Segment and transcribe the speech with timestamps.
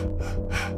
[0.00, 0.69] Ha ha ha.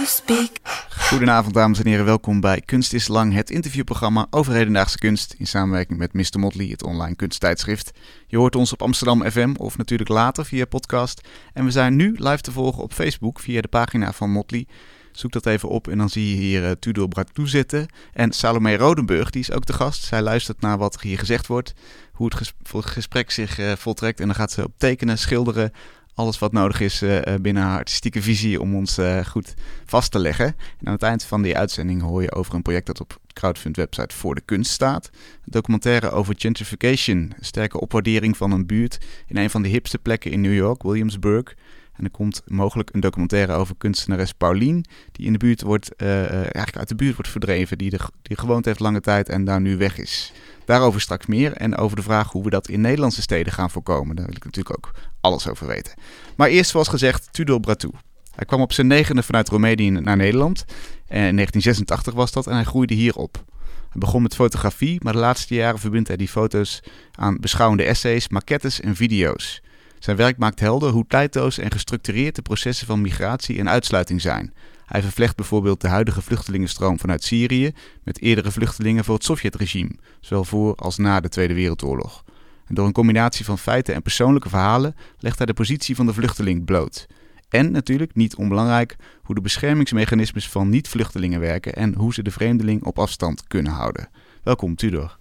[0.00, 0.50] Speak.
[0.88, 5.46] Goedenavond dames en heren, welkom bij Kunst is Lang, het interviewprogramma over hedendaagse kunst in
[5.46, 6.38] samenwerking met Mr.
[6.38, 7.90] Motley, het online kunsttijdschrift.
[8.26, 11.28] Je hoort ons op Amsterdam FM of natuurlijk later via podcast.
[11.52, 14.66] En we zijn nu live te volgen op Facebook via de pagina van Motley.
[15.12, 17.86] Zoek dat even op en dan zie je hier uh, Tudor Bratou zitten.
[18.12, 20.04] En Salome Rodenburg, die is ook de gast.
[20.04, 21.72] Zij luistert naar wat er hier gezegd wordt,
[22.12, 24.20] hoe het ges- gesprek zich eh, voltrekt.
[24.20, 25.72] En dan gaat ze op tekenen, schilderen,
[26.14, 30.10] alles wat nodig is eh, eh, binnen haar artistieke visie om ons eh, goed vast
[30.10, 30.46] te leggen.
[30.46, 33.76] En aan het eind van die uitzending hoor je over een project dat op crowdfund
[33.76, 35.10] website voor de kunst staat.
[35.12, 39.98] Een documentaire over gentrification, een sterke opwaardering van een buurt in een van de hipste
[39.98, 41.54] plekken in New York, Williamsburg.
[41.92, 46.76] En er komt mogelijk een documentaire over kunstenares Paulien, die in de buurt wordt, eigenlijk
[46.76, 47.90] uit de buurt wordt verdreven, die,
[48.22, 50.32] die gewoond heeft lange tijd en daar nu weg is.
[50.64, 54.16] Daarover straks meer en over de vraag hoe we dat in Nederlandse steden gaan voorkomen.
[54.16, 55.94] Daar wil ik natuurlijk ook alles over weten.
[56.36, 57.92] Maar eerst, zoals gezegd, Tudor Bratou.
[58.34, 60.64] Hij kwam op zijn negende vanuit Roemenië naar Nederland.
[61.06, 63.44] En in 1986 was dat en hij groeide hier op.
[63.92, 66.82] Hij begon met fotografie, maar de laatste jaren verbindt hij die foto's
[67.14, 69.62] aan beschouwende essays, maquettes en video's.
[69.98, 74.54] Zijn werk maakt helder hoe tijdloos en gestructureerd de processen van migratie en uitsluiting zijn.
[74.92, 77.72] Hij vervlecht bijvoorbeeld de huidige vluchtelingenstroom vanuit Syrië
[78.04, 79.90] met eerdere vluchtelingen voor het Sovjetregime,
[80.20, 82.24] zowel voor als na de Tweede Wereldoorlog.
[82.66, 86.12] En door een combinatie van feiten en persoonlijke verhalen legt hij de positie van de
[86.12, 87.06] vluchteling bloot.
[87.48, 92.84] En natuurlijk, niet onbelangrijk, hoe de beschermingsmechanismes van niet-vluchtelingen werken en hoe ze de vreemdeling
[92.84, 94.08] op afstand kunnen houden.
[94.42, 95.16] Welkom, Tudor.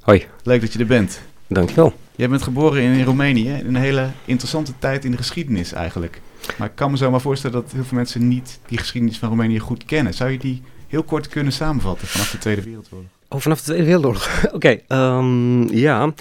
[0.00, 1.20] Hoi, Leuk dat je er bent.
[1.46, 1.92] dankjewel.
[2.16, 6.20] Jij bent geboren in, Roemenië, in een hele interessante tijd in de geschiedenis eigenlijk.
[6.58, 9.28] Maar ik kan me zo maar voorstellen dat heel veel mensen niet die geschiedenis van
[9.28, 10.14] Roemenië goed kennen.
[10.14, 13.08] Zou je die heel kort kunnen samenvatten vanaf de Tweede Wereldoorlog?
[13.28, 14.28] Oh, vanaf de Tweede Wereldoorlog.
[14.52, 16.12] Oké, ehm, ja.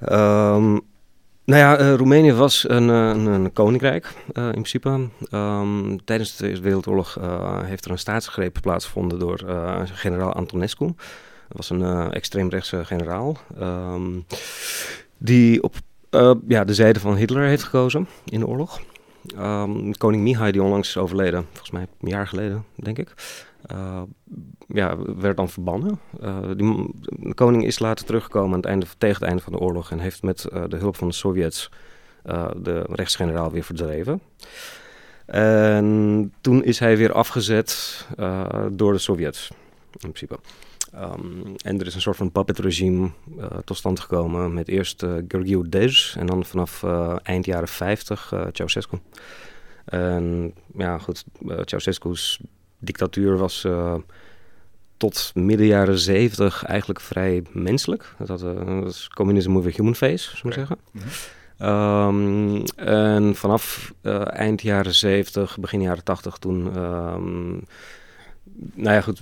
[0.00, 0.78] Ehm,
[1.44, 5.08] nou ja, eh, Roemenië was een, eh, een, koninkrijk eh, in principe.
[5.30, 7.18] Ehm, tijdens de Tweede Wereldoorlog
[7.64, 9.40] heeft er een staatsgreep plaatsgevonden door
[9.84, 10.86] generaal Antonescu.
[11.48, 13.38] Dat was een extreemrechtse generaal.
[15.18, 15.74] die op
[16.48, 18.80] ja, de zijde van Hitler heeft gekozen in de oorlog.
[19.36, 23.14] Ehm, koning Mihai, die onlangs is overleden, volgens mij een jaar geleden, denk ik.
[23.62, 24.02] eh,
[24.68, 26.00] ja, werd dan verbannen.
[26.20, 29.58] Eh, die, de koning is later teruggekomen aan het einde, tegen het einde van de
[29.58, 31.70] oorlog en heeft met eh, de hulp van de Sovjets
[32.56, 34.20] de rechtsgeneraal weer verdreven.
[35.26, 38.06] En toen is hij weer afgezet
[38.70, 39.50] door de Sovjets,
[39.90, 40.38] in principe.
[40.92, 45.10] Ehm, en er is een soort van puppetregime eh tot stand gekomen met eerst eh
[45.28, 48.98] Georgiou Dej en dan vanaf eh, eind jaren 50 eh Ceausescu.
[49.84, 52.40] En ja, goed, eh, Ceausescu's
[52.78, 53.94] dictatuur was eh,
[54.96, 58.14] tot midden jaren 70 eigenlijk vrij menselijk.
[58.18, 60.52] Dat, had, eh, dat is communism with a human face, we Oké.
[60.54, 60.78] zeggen.
[60.92, 61.04] Mhm.
[61.58, 66.76] Ehm, en vanaf eh, eind jaren 70, begin jaren 80, toen.
[66.76, 67.58] ehm,
[68.74, 69.20] nou ja, goed.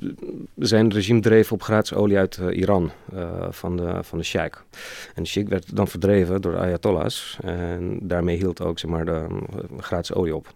[0.57, 4.63] Zijn regime dreef op gratis olie uit eh, Iran eh, van, de, van de sheik.
[5.15, 7.39] En de sheik werd dan verdreven door de Ayatollahs.
[7.43, 10.47] En daarmee hield ook zeg maar, de eh, gratis olie op.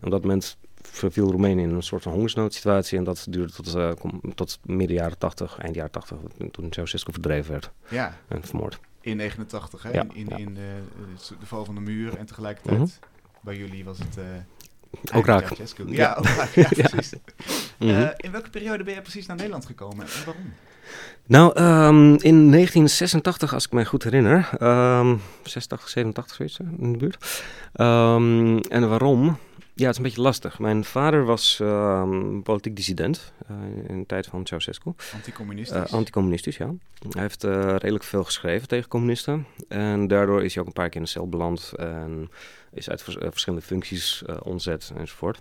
[0.00, 2.98] En op dat moment verviel Roemenië in een soort van hongersnoodsituatie.
[2.98, 6.16] En dat duurde tot, kom- tot midden jaren 80, eind jaren 80,
[6.50, 8.78] toen Ceausescu verdreven werd Ja, en vermoord.
[9.00, 9.90] in 89, hè?
[9.90, 10.36] Ja, in, in, ja.
[10.36, 10.70] in de,
[11.40, 12.88] de val van de muur en tegelijkertijd Mhm.
[13.40, 14.18] bij jullie was het...
[15.14, 15.54] Ook raak.
[15.56, 15.64] Ja.
[15.86, 16.48] Ja, ook raak.
[16.54, 17.12] Ja, precies.
[17.78, 17.90] Mhm.
[17.90, 20.52] Eh, in welke periode ben jij precies naar Nederland gekomen en waarom?
[21.26, 26.92] Nou, ehm, in 1986, als ik me goed herinner, ehm 86, 87 zoiets eh, in
[26.92, 27.42] de buurt.
[27.72, 29.38] Ehm, en waarom?
[29.76, 30.58] Ja, het is een beetje lastig.
[30.58, 33.56] Mijn vader was ehm, politiek dissident eh,
[33.88, 34.92] in de tijd van Ceausescu.
[35.14, 35.76] Anticommunistisch?
[35.76, 36.74] Eh, anticommunistisch, ja.
[37.10, 39.46] Hij heeft eh, redelijk veel geschreven tegen communisten.
[39.68, 41.72] En daardoor is hij ook een paar keer in de cel beland.
[41.76, 42.30] En
[42.72, 45.40] is uit vers- verschillende functies ontzet enzovoort.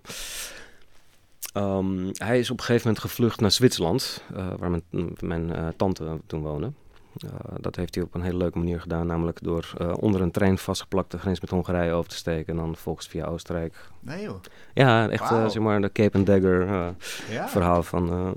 [1.54, 4.24] Ehm, hij is op een gegeven moment gevlucht naar Zwitserland,
[4.58, 4.84] waar mijn,
[5.20, 6.72] mijn tante toen woonde.
[7.18, 7.30] Eh,
[7.60, 10.58] dat heeft hij op een hele leuke manier gedaan, namelijk door eh, onder een trein
[10.58, 13.76] vastgeplakt de grens met Hongarije over te steken en dan vervolgens via Oostenrijk.
[14.00, 14.40] Nee joh.
[14.74, 15.50] Ja, echt eh, Wauw.
[15.50, 16.68] zeg maar de Cape and Dagger
[17.30, 17.48] Ja?
[17.48, 18.36] verhaal van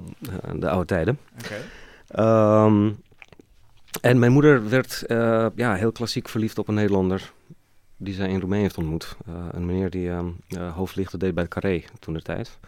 [0.54, 1.18] de oude tijden.
[1.42, 1.54] Oké.
[2.08, 2.90] Ehm,
[4.00, 5.04] en mijn moeder werd
[5.56, 7.32] ja, heel klassiek verliefd op een Nederlander.
[7.96, 9.16] die zij in Roemenië heeft ontmoet.
[9.50, 10.10] Een meneer die
[10.74, 12.58] hoofdlichten deed bij Carré toen de tijd.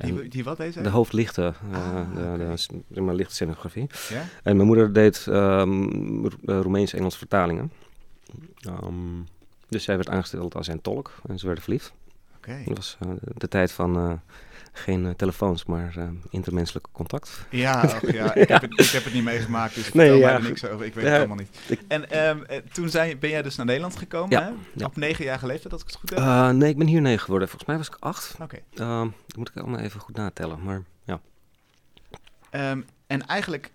[0.00, 0.80] Die, die wat deze?
[0.82, 3.86] De hoofdlichten, eh, Ah, de, zeg maar, lichtscenografie.
[4.08, 4.22] Ja?
[4.42, 5.82] En mijn moeder deed ehm,
[6.26, 7.72] Ro- eh, Roemeens-Engels vertalingen.
[8.60, 8.94] Ehm,
[9.68, 11.92] dus zij werd aangesteld als zijn tolk en ze werden verliefd.
[12.36, 12.62] Oké.
[12.66, 14.20] Dat was eh, de tijd van
[14.72, 17.46] geen eh, telefoons, maar eh intermenselijk contact.
[17.50, 20.34] Ja, och, ja, ik, heb het, ik heb het niet meegemaakt, dus Nee, vertel ja,
[20.36, 20.86] er niks over.
[20.86, 21.58] Ik weet Ja, het allemaal niet.
[21.68, 24.84] ik- En ehm, eh, toen zijn, ben jij dus naar Nederland gekomen, Ja, hè?
[24.84, 26.52] Op negenjarige leeftijd, als ik het goed heb?
[26.54, 27.48] Nee, ik ben hier negen geworden.
[27.48, 28.36] Volgens mij was ik acht.
[28.40, 28.58] Oké.
[28.74, 30.62] Ehm, dat moet ik allemaal even goed natellen.
[30.62, 31.20] Maar ja.
[32.50, 33.70] Ehm, en eigenlijk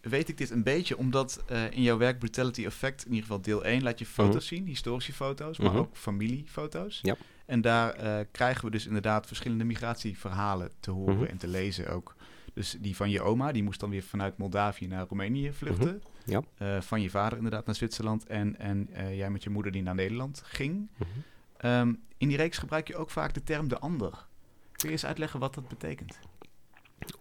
[0.00, 3.64] weet ik dit een beetje omdat in jouw werk Brutality Effect, in ieder geval deel
[3.64, 5.78] 1, laat je foto's zien, historische foto's, maar Mhm.
[5.78, 6.98] ook familiefoto's.
[7.02, 7.16] Ja.
[7.46, 11.24] En daar eh, krijgen we dus inderdaad verschillende migratieverhalen te horen Mhm.
[11.24, 12.14] en te lezen ook.
[12.54, 16.02] Dus die van je oma, die moest dan weer vanuit Moldavië naar Roemenië vluchten.
[16.26, 16.30] Mhm.
[16.30, 16.42] Ja.
[16.58, 19.82] Eh, van je vader inderdaad naar Zwitserland en, en eh, jij met je moeder die
[19.82, 20.88] naar Nederland ging.
[20.96, 21.08] Mhm.
[21.56, 24.26] Ehm, in die reeks gebruik je ook vaak de term de ander.
[24.72, 26.18] Kun je eens uitleggen wat dat betekent?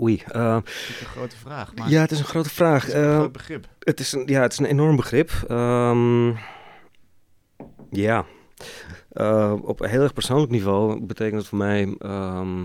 [0.02, 0.24] Oei.
[0.31, 2.86] Dat is een grote vraag, maar ja, het is een grote vraag.
[2.86, 3.68] het is een groot begrip.
[3.80, 5.31] Het is een, ja, het is een enorm begrip.
[5.48, 6.28] Ehm,
[7.90, 8.25] ja.
[9.13, 11.95] Eh, op een heel erg persoonlijk niveau betekent het voor mij.
[12.00, 12.63] ehm,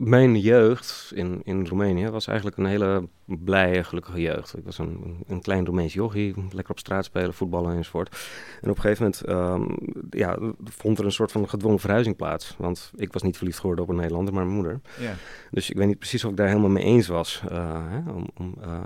[0.00, 4.56] mijn jeugd in, in Roemenië was eigenlijk een hele blije, gelukkige jeugd.
[4.56, 8.16] Ik was een, een klein Roemeens jochie, lekker op straat spelen, voetballen enzovoort.
[8.60, 9.76] En op een gegeven moment ehm,
[10.10, 12.54] ja, vond er een soort van gedwongen verhuizing plaats.
[12.58, 14.80] Want ik was niet verliefd geworden op een Nederlander, maar mijn moeder.
[15.00, 15.14] Ja.
[15.50, 17.42] Dus ik weet niet precies of ik daar helemaal mee eens was.
[17.48, 18.78] eh, hè, om om eh,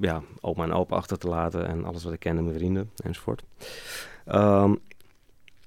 [0.00, 3.42] ja, oma en opa achter te laten en alles wat ik kende, mijn vrienden enzovoort.
[4.30, 4.74] Ehm,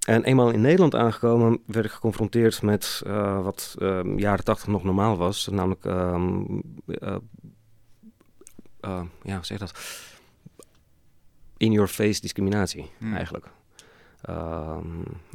[0.07, 4.83] en eenmaal in Nederland aangekomen werd ik geconfronteerd met eh, wat ehm, jaren tachtig nog
[4.83, 5.47] normaal was.
[5.47, 6.23] Namelijk, eh,
[8.79, 9.73] eh, ja, hoe zeg dat?
[11.57, 13.15] In-your-face discriminatie, Hmm.
[13.15, 13.45] eigenlijk.
[14.21, 14.33] Weet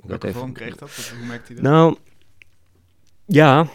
[0.04, 0.90] Welke even- vorm kreeg dat?
[1.18, 1.70] Hoe merkte je dat?
[1.72, 1.96] nou,
[3.26, 3.66] ja,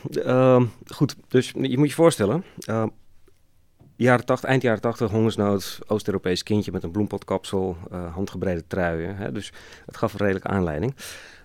[0.88, 1.16] goed.
[1.28, 2.44] Dus je moet je voorstellen,
[3.96, 9.16] jaren 80, eind jaren 80, hongersnood, Oost-Europees kindje met een bloempotkapsel, eh handgebreide truien.
[9.16, 9.52] Hè, dus
[9.86, 10.96] het gaf een redelijke aanleiding.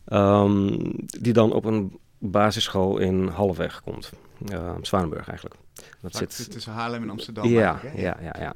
[0.05, 0.77] Ehm,
[1.21, 4.11] die dan op een basisschool in Halfweg komt.
[4.53, 5.61] Uh, Zwanenburg eigenlijk.
[6.01, 7.49] Dat zit tussen Haarlem en Amsterdam.
[7.49, 8.01] ja, hè?
[8.01, 8.55] ja, ja, ja.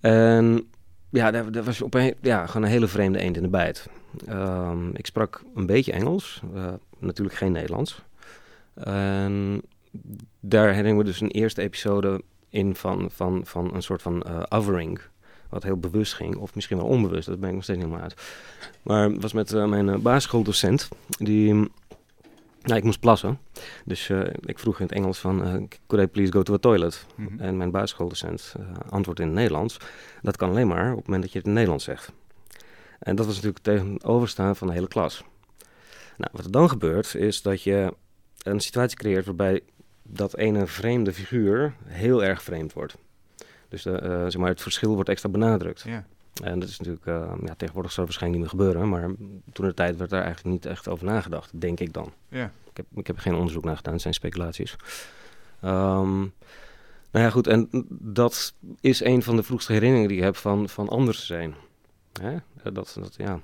[0.00, 0.68] En
[1.10, 3.88] ja, daar, daar was op een, ja, gewoon een hele vreemde eend in de bijt.
[4.26, 8.02] Ehm, ik sprak een beetje Engels, eh, natuurlijk geen Nederlands.
[8.74, 9.62] En
[10.40, 14.42] daar herinneren we dus een eerste episode in van, van, van een soort van eh
[14.48, 15.00] othering.
[15.48, 18.08] Wat heel bewust ging, of misschien wel onbewust, dat ben ik nog steeds niet helemaal
[18.08, 18.22] uit.
[18.82, 20.88] Maar het was met eh, mijn eh, basisschooldocent,
[21.18, 21.54] die...
[22.62, 23.38] Nou, ik moest plassen.
[23.84, 24.10] Dus
[24.40, 27.06] ik vroeg in het Engels van, could I please go to a toilet?
[27.14, 27.40] Mhm.
[27.40, 29.76] En mijn basisschooldocent uh, antwoordt in het Nederlands.
[30.22, 32.12] Dat kan alleen maar op het moment dat je het in het Nederlands zegt.
[32.98, 35.24] En dat was natuurlijk tegenoverstaan van de hele klas.
[36.16, 37.94] Nou, wat er dan gebeurt, is dat je
[38.42, 39.60] een situatie creëert waarbij
[40.12, 42.96] dat ene vreemde figuur heel erg vreemd wordt.
[43.68, 45.82] Dus de, uh, zeg maar, het verschil wordt extra benadrukt.
[45.86, 46.04] Ja.
[46.42, 49.10] En dat is natuurlijk, uh, ja, tegenwoordig zou het waarschijnlijk niet meer gebeuren, maar
[49.52, 52.12] toen de tijd werd daar eigenlijk niet echt over nagedacht, denk ik dan.
[52.28, 52.44] Ja.
[52.44, 54.76] Ik, heb, ik heb er geen onderzoek naar gedaan, het zijn speculaties.
[55.64, 56.32] Um,
[57.10, 60.68] nou ja, goed, en dat is een van de vroegste herinneringen die ik heb van,
[60.68, 61.54] van anders zijn.
[62.20, 62.36] Hè?
[62.62, 63.40] Dat, dat, ja.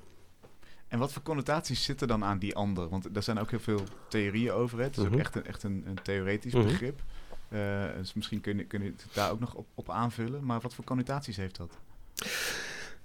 [0.96, 2.88] En wat voor connotaties zitten dan aan die ander?
[2.88, 4.78] Want daar zijn ook heel veel theorieën over.
[4.78, 4.84] Hè?
[4.84, 5.12] Het is Mhm.
[5.12, 6.64] ook echt een, echt een, een theoretisch Mhm.
[6.64, 7.00] begrip.
[7.48, 10.44] Uh, dus misschien kun je, kun je het daar ook nog op, op aanvullen.
[10.44, 11.78] Maar wat voor connotaties heeft dat?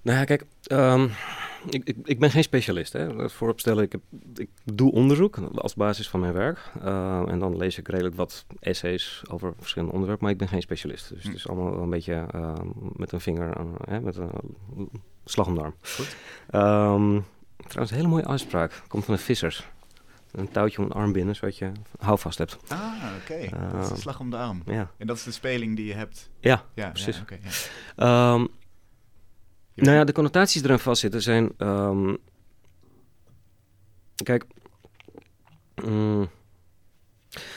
[0.01, 1.11] Nou ja, kijk, um,
[1.69, 2.93] ik, ik, ik, ben geen specialist.
[2.93, 3.29] Hè.
[3.29, 4.01] Vooropstellen, ik, heb,
[4.35, 6.71] ik doe onderzoek als basis van mijn werk.
[6.83, 10.61] Uh, en dan lees ik redelijk wat essays over verschillende onderwerpen, maar ik ben geen
[10.61, 11.09] specialist.
[11.09, 11.27] Dus hm.
[11.27, 12.53] het is allemaal wel een beetje uh,
[12.95, 14.31] met een vinger, aan, hè, met een
[15.25, 15.75] slag om de arm.
[15.81, 16.15] Goed.
[16.51, 17.25] Um,
[17.71, 18.81] trouwens, een hele mooie uitspraak.
[18.87, 19.69] Komt van de vissers.
[20.31, 22.57] Een touwtje om een arm binnen, zodat je houvast hebt.
[22.67, 22.79] Ah,
[23.21, 23.33] oké.
[23.33, 23.45] Okay.
[23.45, 24.61] Uh, dat is de slag om de arm.
[24.65, 24.91] Ja.
[24.97, 26.29] En dat is de speling die je hebt.
[26.39, 27.15] Ja, ja precies.
[27.15, 27.39] Ja, okay,
[27.95, 28.33] ja.
[28.33, 28.47] Um,
[29.73, 31.51] nou ja, de connotaties eraan vastzitten zijn.
[31.57, 32.17] Um,
[34.23, 34.45] kijk.
[35.75, 36.29] Um,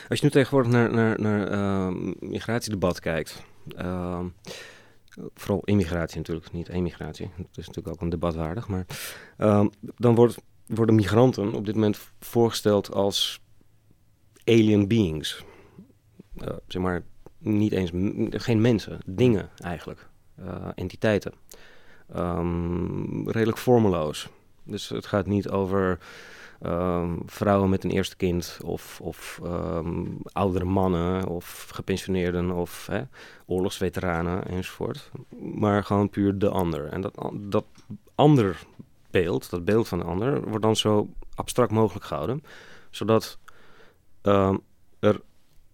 [0.07, 3.43] als je nu tegenwoordig naar, naar, naar uh, migratiedebat kijkt.
[3.77, 4.19] Uh,
[5.33, 7.31] vooral immigratie natuurlijk, niet emigratie.
[7.37, 8.67] Dat is natuurlijk ook een debat waardig.
[8.67, 8.85] Maar
[9.37, 13.41] uh, dan wordt, worden migranten op dit moment voorgesteld als
[14.43, 15.43] alien beings.
[16.37, 17.03] Uh, zeg maar,
[17.37, 17.91] niet eens,
[18.43, 20.09] geen mensen, dingen eigenlijk.
[20.39, 21.33] Uh, entiteiten.
[22.15, 24.29] Um, redelijk vormeloos.
[24.63, 25.99] Dus het gaat niet over
[26.61, 33.01] um, vrouwen met een eerste kind of, of um, oudere mannen of gepensioneerden of hè,
[33.45, 35.11] oorlogsveteranen enzovoort.
[35.55, 36.87] Maar gewoon puur de ander.
[36.87, 37.65] En dat, dat
[38.15, 38.65] ander
[39.11, 42.43] beeld, dat beeld van de ander, wordt dan zo abstract mogelijk gehouden.
[42.89, 43.37] Zodat
[44.21, 44.57] ehm,
[44.99, 45.21] er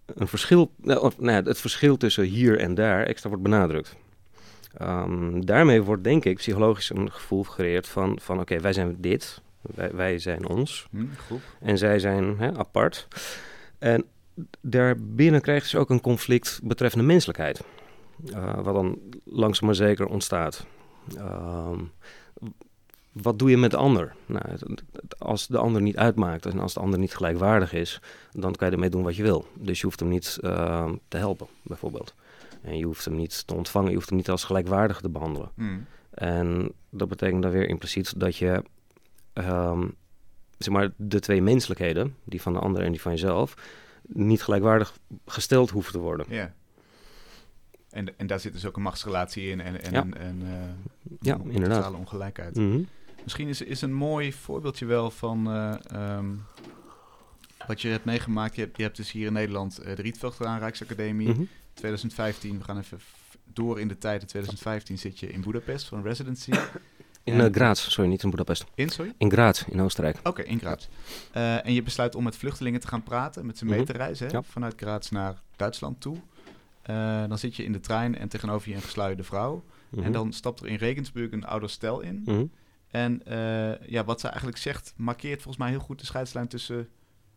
[0.06, 3.96] een verschil, nou, of, nou het verschil tussen hier en daar extra wordt benadrukt.
[4.76, 9.42] Ehm, daarmee wordt denk ik psychologisch een gevoel gecreëerd van, van oké, wij zijn dit,
[9.74, 11.40] wij, wij zijn ons Hm, groep.
[11.60, 13.08] en zij zijn hè, apart.
[13.78, 14.04] En
[14.60, 17.62] daarbinnen krijgen ze ook een conflict betreffende menselijkheid.
[18.32, 20.66] Eh, wat dan langzaam maar zeker ontstaat.
[21.16, 21.78] Ehm,
[23.12, 24.14] wat doe je met de ander?
[24.26, 24.44] Nou,
[25.18, 28.00] als de ander niet uitmaakt en als de ander niet gelijkwaardig is,
[28.30, 29.46] dan kan je ermee doen wat je wil.
[29.54, 32.14] Dus je hoeft hem niet ehm, te helpen, bijvoorbeeld.
[32.62, 35.50] En je hoeft hem niet te ontvangen, je hoeft hem niet als gelijkwaardig te behandelen.
[35.54, 35.78] Hm.
[36.10, 38.62] En dat betekent dan weer impliciet dat je
[39.32, 39.88] ehm,
[40.58, 43.54] zeg maar, de twee menselijkheden, die van de ander en die van jezelf,
[44.02, 46.26] niet gelijkwaardig gesteld hoeven te worden.
[46.28, 46.54] Ja.
[47.90, 50.00] En, en daar zit dus ook een machtsrelatie in en, en, Ja.
[50.00, 51.76] en, en, eh, Ja, een inderdaad.
[51.78, 52.56] totale ongelijkheid.
[52.56, 52.80] Mhm.
[53.22, 56.26] Misschien is, is een mooi voorbeeldje wel van eh, ehm,
[57.66, 58.54] wat je hebt meegemaakt.
[58.54, 61.28] Je hebt, je hebt dus hier in Nederland eh, de Rietveld Rijksacademie.
[61.28, 61.42] Mhm.
[61.74, 63.00] 2015, we gaan even
[63.44, 64.20] door in de tijd.
[64.20, 66.50] In 2015 zit je in Boedapest voor een residency.
[67.24, 68.64] In En- eh, Graz, sorry, niet in Budapest.
[68.74, 69.12] In, sorry?
[69.18, 70.18] In Graz, in Oostenrijk.
[70.22, 70.86] Oké, in Graz.
[71.32, 73.86] Eh, en je besluit om met vluchtelingen te gaan praten, met ze mee Mhm.
[73.86, 74.32] te reizen, hè?
[74.32, 74.42] Ja.
[74.42, 76.16] vanuit Graz naar Duitsland toe.
[76.82, 79.64] Eh, dan zit je in de trein en tegenover je een gesluierde vrouw.
[79.88, 80.02] Mhm.
[80.04, 82.22] En dan stapt er in Regensburg een ouder stel in.
[82.24, 82.44] Mhm.
[82.90, 83.22] En
[83.86, 86.88] ja, wat ze eigenlijk zegt, markeert volgens mij heel goed de scheidslijn tussen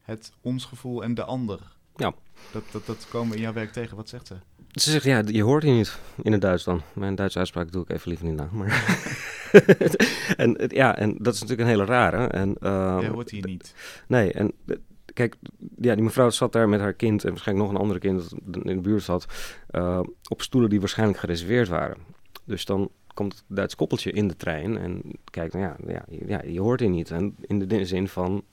[0.01, 1.59] het ons gevoel en de ander.
[1.95, 2.13] Ja.
[2.51, 3.95] Dat, dat, dat komen we in jouw werk tegen.
[3.95, 4.35] Wat zegt ze?
[4.71, 6.81] Ze zegt, ja, je hoort hier niet in het Duits dan.
[6.93, 8.49] Mijn Duitse uitspraak doe ik even liever niet na.
[8.51, 8.67] Maar
[10.43, 12.27] en, ja, en dat is natuurlijk een hele rare.
[12.27, 13.73] En, ehm, Jij hoort hier niet.
[14.07, 14.75] Nee, en eh,
[15.13, 15.35] kijk,
[15.81, 18.63] ja, die mevrouw zat daar met haar kind en waarschijnlijk nog een andere kind dat
[18.63, 19.27] in de buurt zat,
[19.67, 21.97] eh, op stoelen die waarschijnlijk gereserveerd waren.
[22.43, 26.41] Dus dan komt het Duits koppeltje in de trein en kijkt, nou ja, ja, ja,
[26.43, 27.11] je hoort hier niet.
[27.11, 28.43] En in de zin van,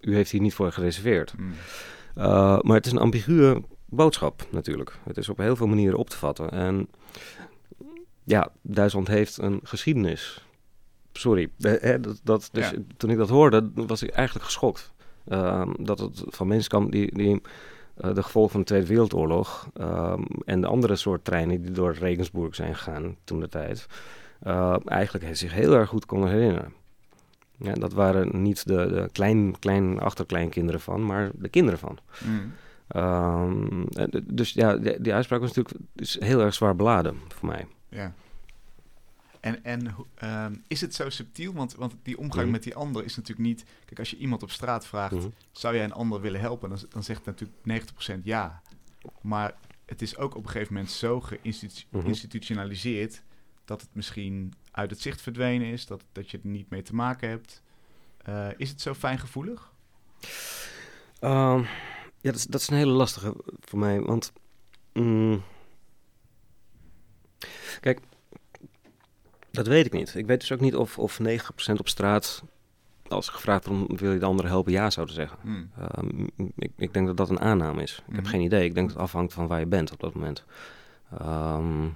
[0.00, 1.30] u heeft hier niet voor gereserveerd.
[1.36, 1.52] Hmm.
[2.16, 4.98] Uh, maar het is een ambiguë boodschap natuurlijk.
[5.04, 6.50] Het is op heel veel manieren op te vatten.
[6.50, 6.88] En
[8.30, 10.44] ja, Duitsland heeft een geschiedenis.
[11.12, 12.76] Sorry, eh, hè, dat, dat, dus Ja.
[12.96, 14.92] toen ik dat hoorde, was ik eigenlijk geschokt.
[15.28, 17.40] Ehm, dat het van mensen kwam die, die
[17.96, 21.92] eh, de gevolgen van de Tweede Wereldoorlog ehm, en de andere soort treinen die door
[21.94, 23.86] Regensburg zijn gegaan toen de tijd,
[24.40, 26.72] eh, eigenlijk zich heel erg goed konden herinneren.
[27.56, 31.98] Ja, dat waren niet de, de klein, klein achterkleinkinderen van, maar de kinderen van.
[32.18, 32.52] Hmm.
[32.86, 33.84] Ehm,
[34.24, 37.66] dus ja, die, die uitspraak was natuurlijk is heel erg zwaar beladen voor mij.
[37.90, 38.14] Ja.
[39.40, 41.52] En, en ehm, is het zo subtiel?
[41.52, 42.52] Want, want die omgang Mhm.
[42.52, 43.64] met die ander is natuurlijk niet...
[43.84, 45.12] Kijk, als je iemand op straat vraagt...
[45.14, 45.28] Mhm.
[45.52, 46.68] zou jij een ander willen helpen?
[46.68, 48.62] Dan, dan zegt natuurlijk 90% ja.
[49.22, 49.54] Maar
[49.86, 53.12] het is ook op een gegeven moment zo geïnstitutionaliseerd...
[53.12, 53.22] Mhm.
[53.64, 55.86] dat het misschien uit het zicht verdwenen is...
[55.86, 57.62] dat, dat je er niet mee te maken hebt.
[58.22, 59.72] Eh, is het zo fijngevoelig?
[61.20, 61.58] Ehm,
[62.20, 64.32] ja, dat is, dat is een hele lastige voor mij, want...
[64.92, 65.42] mm,
[67.80, 68.00] kijk,
[69.50, 70.14] dat weet ik niet.
[70.14, 71.24] Ik weet dus ook niet of, of 90%
[71.76, 72.42] op straat,
[73.08, 75.38] als gevraagd wordt, wil je de ander helpen, ja zouden zeggen.
[75.40, 75.70] Hmm.
[75.78, 78.02] Ehm, ik, ik denk dat dat een aanname is.
[78.08, 78.30] Ik heb Mhm.
[78.30, 78.64] geen idee.
[78.64, 80.44] Ik denk dat het afhangt van waar je bent op dat moment.
[81.18, 81.86] Ehm,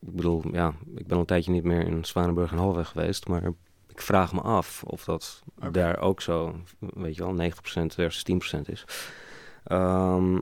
[0.00, 3.28] ik bedoel, ja, ik ben al een tijdje niet meer in Zwanenburg en Halweg geweest,
[3.28, 3.42] maar
[3.88, 8.68] ik vraag me af of dat daar ook zo, weet je wel, 90% versus 10%
[8.68, 8.84] is.
[9.64, 10.38] Ehm,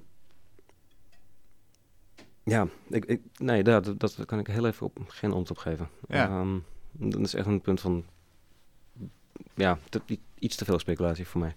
[2.45, 5.89] ja, ik, ik, nee, dat, dat, kan ik heel even op, geen antwoord op geven.
[6.09, 6.27] Ja.
[6.29, 6.59] Ehm,
[6.93, 8.05] dat is echt een punt van,
[9.55, 11.55] ja, te- iets te veel speculatie voor mij.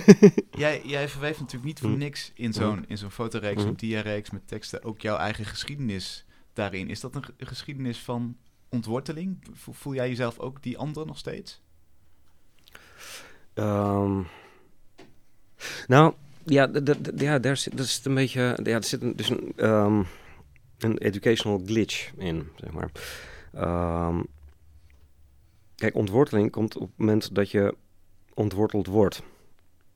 [0.50, 1.98] Jij, jij verweeft natuurlijk niet voor Mhm.
[1.98, 2.84] niks in zo'n, Mhm.
[2.86, 3.68] in zo'n fotoreeks, Mhm.
[3.68, 4.82] een diareeks met teksten...
[4.84, 6.88] ook jouw eigen geschiedenis daarin.
[6.90, 8.36] Is dat een, ge- een geschiedenis van
[8.68, 9.44] ontworteling?
[9.52, 11.60] Vo- Voel jij jezelf ook die ander nog steeds?
[13.54, 14.20] Ehm,
[15.86, 16.70] nou, ja,
[17.16, 20.02] ja daar zit, dat is een beetje, ja, er zit een, dus een, ehm,
[20.84, 22.90] een educational glitch in, zeg maar.
[23.52, 24.22] Ehm,
[25.76, 27.76] kijk, ontworteling komt op het moment dat je
[28.34, 29.22] ontworteld wordt.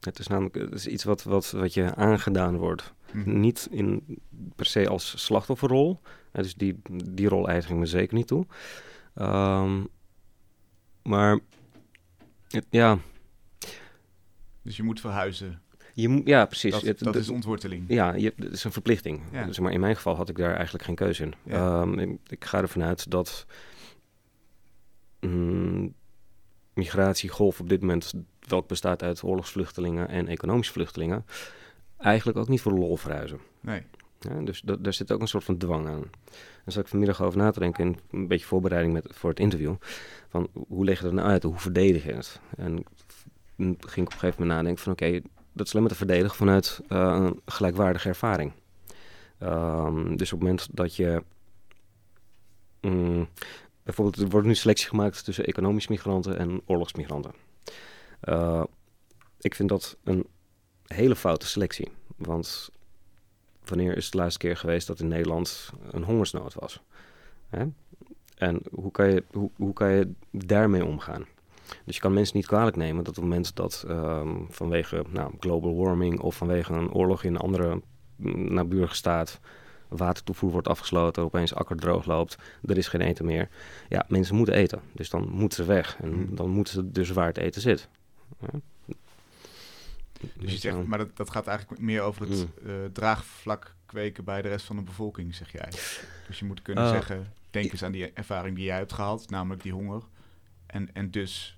[0.01, 2.93] Het is namelijk het is iets wat, wat, wat je aangedaan wordt.
[3.13, 3.41] Mhm.
[3.41, 4.19] Niet in,
[4.57, 6.01] per se als slachtofferrol.
[6.33, 6.81] Dus die,
[7.13, 8.47] die rol eigen ik me zeker niet toe.
[9.15, 9.85] Ehm,
[11.03, 11.39] maar
[12.49, 12.99] het- ja,
[14.63, 15.63] Dus je moet verhuizen.
[16.03, 16.73] Je ja, precies.
[16.73, 17.85] Dat, Het- dat de- is ontworteling.
[17.89, 19.21] ja, je, het is een verplichting.
[19.33, 19.45] Ja.
[19.53, 21.35] Zeg maar, in mijn geval had ik daar eigenlijk geen keuze in.
[21.43, 21.81] Ja.
[21.81, 23.47] Ehm, ik, ik ga ervan uit dat
[25.21, 25.95] mm,
[26.75, 28.13] migratiegolf op dit moment,
[28.49, 31.25] welk bestaat uit oorlogsvluchtelingen en economische vluchtelingen,
[31.99, 33.39] eigenlijk ook niet voor lol verhuizen.
[33.61, 33.83] Nee.
[34.21, 36.01] Ja, dus dat, daar zit ook een soort van dwang aan.
[36.65, 39.41] Daar zat ik vanmiddag over na te denken, in een beetje voorbereiding met, voor het
[39.41, 39.75] interview.
[40.29, 42.41] Van hoe leg je dat nou uit, hoe verdedig je het?
[42.57, 42.85] En
[43.57, 45.21] ging ik op een gegeven moment nadenken van oké,
[45.57, 48.53] dat is maar te verdedigen vanuit eh, een gelijkwaardige ervaring.
[49.39, 51.23] Ehm, dus op het moment dat je...
[52.81, 53.29] mm,
[53.83, 57.33] bijvoorbeeld, er wordt nu selectie gemaakt tussen economische migranten en oorlogsmigranten.
[58.21, 58.65] Eh,
[59.41, 60.27] ik vind dat een
[60.87, 61.89] hele foute selectie.
[62.17, 62.71] Want
[63.65, 66.81] wanneer is het de laatste keer geweest dat in Nederland een hongersnood was?
[67.49, 67.67] Hè?
[68.35, 71.27] En hoe kan, je, hoe, hoe kan je daarmee omgaan?
[71.85, 75.33] Dus je kan mensen niet kwalijk nemen dat op het moment dat ehm, vanwege nou,
[75.41, 77.81] global warming of vanwege een oorlog in een andere
[78.17, 79.41] mm, naburige staat
[79.89, 83.49] watertoevoer wordt afgesloten, opeens akker droog loopt, er is geen eten meer.
[83.89, 86.35] Ja, mensen moeten eten, dus dan moeten ze weg en Hmm.
[86.37, 87.89] dan moeten ze dus waar het eten zit.
[88.41, 88.49] Ja.
[90.35, 92.31] Dus je zegt, maar dat, dat gaat eigenlijk meer over het
[92.63, 92.69] Mm.
[92.69, 95.69] eh, draagvlak kweken bij de rest van de bevolking, zeg jij.
[96.27, 99.31] Dus je moet kunnen Eh, zeggen, denk eens aan die ervaring die jij hebt gehad,
[99.31, 100.03] namelijk die honger.
[100.67, 101.56] En, en dus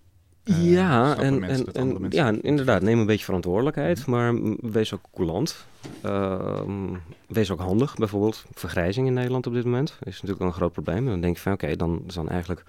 [0.54, 2.82] ja, snappen en, mensen en, mensen ja, inderdaad.
[2.82, 5.66] Neem een beetje verantwoordelijkheid, maar wees ook coulant.
[6.02, 6.94] Ehm,
[7.26, 7.94] wees ook handig.
[7.94, 10.96] Bijvoorbeeld vergrijzing in Nederland op dit moment is natuurlijk wel een groot probleem.
[10.96, 12.64] En dan denk je van oké, dan zijn eigenlijk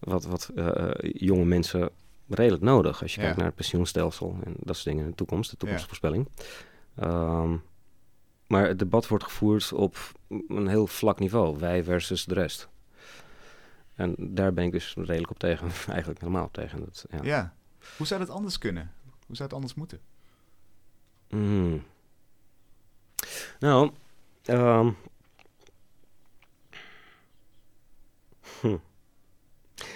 [0.00, 1.90] wat, wat eh, eh, jonge mensen
[2.28, 3.02] redelijk nodig.
[3.02, 3.22] Als je Ja.
[3.22, 6.28] kijkt naar het pensioenstelsel en dat soort dingen in de toekomst, de toekomstvoorspelling.
[6.96, 7.56] Ehm,
[8.46, 9.96] maar het debat wordt gevoerd op
[10.48, 12.68] een heel vlak niveau, wij versus de rest.
[13.98, 16.80] En daar ben ik dus redelijk op tegen, eigenlijk helemaal op tegen.
[16.80, 17.18] Dat, ja.
[17.22, 17.54] Ja.
[17.96, 18.92] Hoe zou dat anders kunnen?
[19.26, 20.00] Hoe zou het anders moeten?
[21.28, 21.82] Mm.
[23.58, 23.90] Nou,
[24.44, 24.90] ehm,
[28.60, 28.76] hm.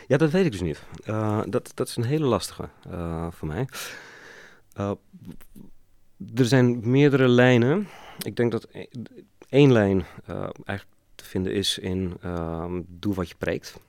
[0.06, 0.82] ja, dat weet ik dus niet.
[1.04, 3.68] Eh, dat, dat is een hele lastige eh, voor mij.
[4.72, 4.90] Eh,
[6.34, 7.88] er zijn meerdere lijnen.
[8.18, 8.86] Ik denk dat e-
[9.48, 10.04] één lijn
[10.64, 13.80] eigenlijk te vinden is in ehm, doe wat je preekt.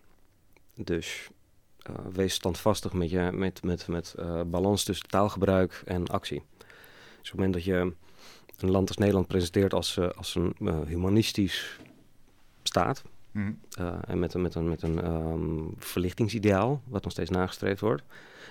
[0.75, 1.29] Dus
[1.77, 6.43] eh, wees standvastig met, je, met, met, met eh, balans tussen taalgebruik en actie.
[6.57, 6.67] Dus
[7.17, 7.93] op het moment dat je
[8.57, 11.79] een land als Nederland presenteert als, eh, als een humanistisch
[12.63, 13.51] staat, Hm.
[13.77, 18.03] eh, en met een, met een, met een ehm, verlichtingsideaal, wat nog steeds nagestreefd wordt,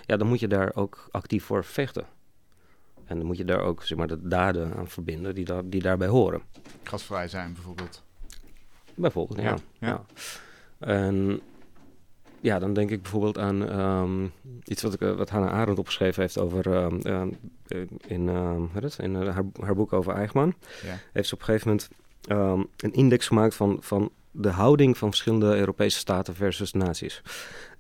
[0.06, 2.06] ja, dan moet je daar ook actief voor vechten.
[3.04, 5.82] En dan moet je daar ook zeg maar, de daden aan verbinden die, daar, die
[5.82, 6.42] daarbij horen.
[6.82, 8.02] Gasvrij zijn bijvoorbeeld.
[8.94, 9.44] Bijvoorbeeld, ja.
[9.44, 9.88] Ja, ja.
[9.88, 10.04] ja.
[10.86, 11.40] En
[12.42, 14.26] ja, dan denk ik bijvoorbeeld aan ehm,
[14.64, 17.28] iets wat, ik, eh, wat Hannah Arendt opgeschreven heeft over ehm, ehm,
[17.66, 20.54] eh, in, eh, haar, haar boek over Eichmann.
[20.84, 20.98] Ja.
[21.12, 21.88] Heeft ze op een gegeven moment
[22.76, 27.22] een index gemaakt van, van de houding van verschillende Europese staten versus naties.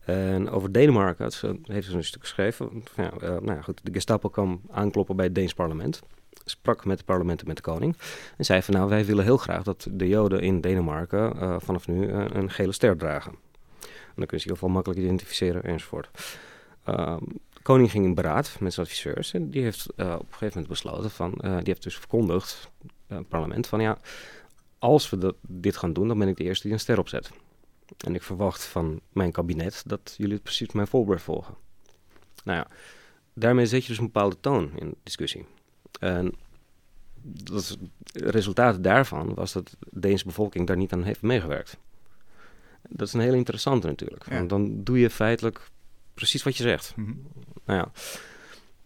[0.04, 2.84] En over Denemarken had ze, heeft ze een stuk geschreven.
[2.96, 6.00] Ja, nou ja, goed, de Gestapo kwam aankloppen bij het Deens parlement.
[6.44, 7.96] Sprak met het parlement en met de koning.
[8.36, 12.08] En zei van nou, wij willen heel graag dat de Joden in Denemarken vanaf nu
[12.08, 13.34] een gele ster dragen.
[14.14, 16.08] Dan kun je ze ieder geval makkelijk identificeren enzovoort.
[16.84, 17.18] Ehm,
[17.62, 20.48] de koning ging in beraad met zijn adviseurs en die heeft eh, op een gegeven
[20.48, 22.70] moment besloten van, eh, die heeft dus verkondigd,
[23.06, 23.98] eh, het parlement, van ja,
[24.78, 27.30] als we dat, dit gaan doen, dan ben ik de eerste die een ster opzet.
[28.04, 31.54] En ik verwacht van mijn kabinet dat jullie precies mijn voorbeeld volgen.
[32.44, 32.66] Nou ja,
[33.34, 35.46] daarmee zet je dus een bepaalde toon in de discussie.
[36.00, 36.34] En
[37.44, 37.78] het
[38.12, 41.78] resultaat daarvan was dat de Deense bevolking daar niet aan heeft meegewerkt.
[42.92, 44.28] Dat is een hele interessante natuurlijk.
[44.30, 44.36] Ja.
[44.36, 45.70] Want dan doe je feitelijk
[46.14, 46.92] precies wat je zegt.
[46.96, 47.12] Mhm.
[47.64, 47.90] Nou ja.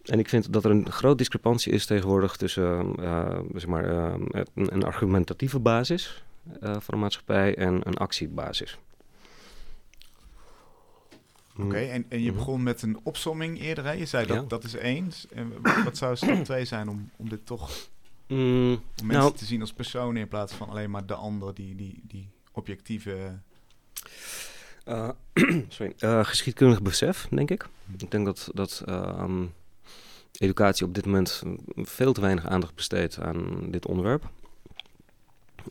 [0.03, 4.13] En ik vind dat er een grote discrepantie is tegenwoordig tussen eh, zeg maar, eh,
[4.53, 6.23] een, een argumentatieve basis
[6.59, 8.77] eh, van de maatschappij en een actiebasis.
[11.59, 12.37] Oké, en, en je Mhm.
[12.37, 13.83] begon met een opsomming eerder.
[13.85, 13.91] Hè?
[13.91, 14.43] Je zei dat Ja.
[14.47, 15.11] dat is één.
[15.33, 17.71] En wat zou stap twee zijn om, om dit toch
[18.27, 21.53] Mm, om mensen nou, te zien als personen in plaats van alleen maar de ander
[21.53, 23.39] die, die, die objectieve.
[24.87, 25.09] Eh,
[25.67, 27.67] sorry, eh, geschiedkundig besef, denk ik.
[27.97, 29.45] Ik denk dat, dat ehm,
[30.39, 31.43] educatie op dit moment
[31.75, 34.29] veel te weinig aandacht besteedt aan dit onderwerp.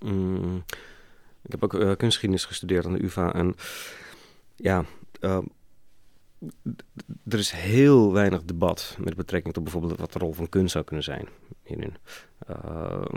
[0.01, 0.65] Mm,
[1.43, 3.55] ik heb ook eh, kunstgeschiedenis gestudeerd aan de UvA en
[4.57, 4.85] ja,
[5.21, 5.45] ehm,
[7.29, 10.85] er is heel weinig debat met betrekking tot bijvoorbeeld wat de rol van kunst zou
[10.85, 11.29] kunnen zijn
[11.63, 11.97] hierin.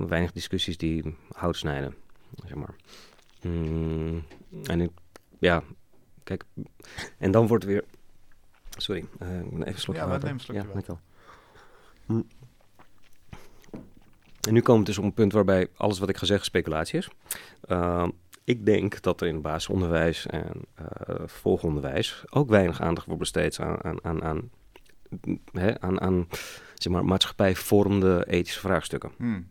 [0.07, 1.95] Weinig discussies die hout snijden,
[2.45, 2.75] zeg maar.
[3.41, 4.23] Mm,
[4.63, 4.91] en ik,
[5.39, 5.63] ja,
[6.23, 6.43] kijk,
[7.17, 7.83] en dan wordt weer.
[8.77, 10.39] Sorry, eh, ik even slokje Ja, water.
[10.39, 10.99] slokje ja, dankjewel.
[12.05, 12.21] Hm.
[14.47, 16.97] En nu komen we dus op een punt waarbij alles wat ik ga zeggen speculatie
[16.97, 17.09] is.
[17.61, 18.09] Ehm,
[18.43, 20.85] ik denk dat er in basisonderwijs en eh
[21.17, 24.49] vervolgonderwijs ook weinig aandacht wordt besteed aan, aan, aan, aan,
[25.51, 26.27] hè, aan, aan
[26.75, 29.11] zeg maar, maatschappijvormende ethische vraagstukken.
[29.17, 29.47] Hmm.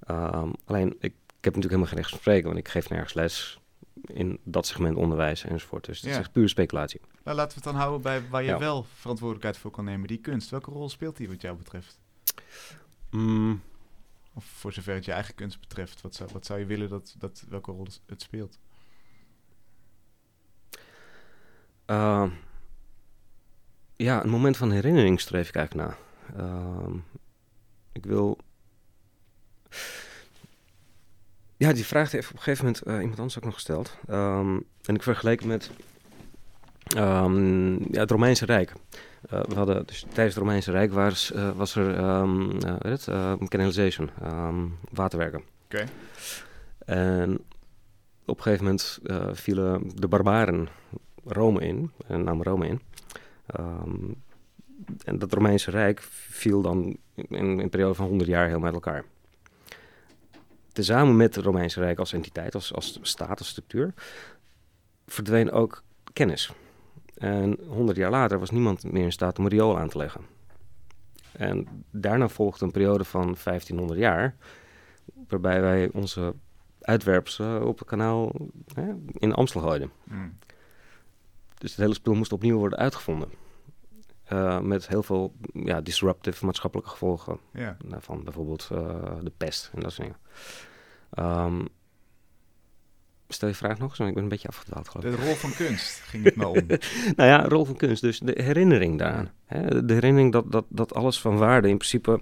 [0.00, 3.14] Ehm, alleen, ik, ik heb natuurlijk helemaal geen recht van spreken, want ik geef nergens
[3.14, 3.58] les
[4.06, 5.84] in dat segment onderwijs enzovoort.
[5.84, 6.10] Dus het Ja.
[6.12, 7.00] is echt puur speculatie.
[7.24, 8.58] Nou, laten we het dan houden bij waar je Ja.
[8.58, 10.08] wel verantwoordelijkheid voor kan nemen.
[10.08, 10.50] Die kunst.
[10.50, 11.98] Welke rol speelt die wat jou betreft?
[13.10, 13.62] Mm,
[14.34, 16.00] Of voor zover het je eigen kunst betreft.
[16.00, 18.58] Wat zou, wat zou je willen dat, dat welke rol het speelt?
[21.84, 22.30] Ehm,
[23.96, 25.96] ja, een moment van herinnering streef ik eigenlijk na.
[26.36, 26.96] Ehm,
[27.92, 28.38] ik wil.
[31.58, 33.96] Ja, die vraag heeft op een gegeven moment eh, iemand anders ook nog gesteld.
[34.06, 35.70] Ehm, en ik vergeleek met
[36.96, 38.72] ehm, ja, het Romeinse Rijk.
[39.30, 41.86] Eh, we hadden, dus tijdens het Romeinse Rijk was, eh, was er
[42.78, 45.42] weet het, canalization, ehm, waterwerken.
[45.64, 45.84] Oké.
[46.78, 47.38] En
[48.24, 48.98] op een gegeven moment
[49.32, 50.68] vielen de barbaren
[51.24, 52.80] Rome in, en namen Rome in.
[55.04, 58.72] En dat Romeinse Rijk viel dan in, in een periode van 100 jaar heel met
[58.72, 59.04] elkaar.
[60.78, 63.94] Tezamen met het Romeinse Rijk als entiteit, als, als staat, als structuur,
[65.06, 66.52] verdween ook kennis.
[67.14, 70.20] En 100 jaar later was niemand meer in staat om een riool aan te leggen.
[71.32, 74.36] En daarna volgde een periode van 1500 jaar,
[75.28, 76.34] waarbij wij onze
[76.80, 78.32] uitwerpselen op het kanaal
[78.74, 79.90] hè, in Amstel gooiden.
[80.04, 80.38] Hmm.
[81.58, 83.28] Dus het hele spul moest opnieuw worden uitgevonden.
[84.28, 87.38] Eh, met heel veel ja, disruptive maatschappelijke gevolgen.
[87.52, 87.76] Ja.
[87.84, 90.20] Nou, van bijvoorbeeld eh, de pest en dat soort dingen.
[91.10, 91.64] Ehm,
[93.28, 95.16] stel je vraag nog eens, want ik ben een beetje afgedwaald geloof ik.
[95.16, 96.66] De rol van kunst ging het me om.
[97.16, 99.30] Nou ja, rol van kunst, dus de herinnering daaraan.
[99.44, 99.84] Hè?
[99.84, 102.20] De herinnering dat, dat, dat alles van waarde in principe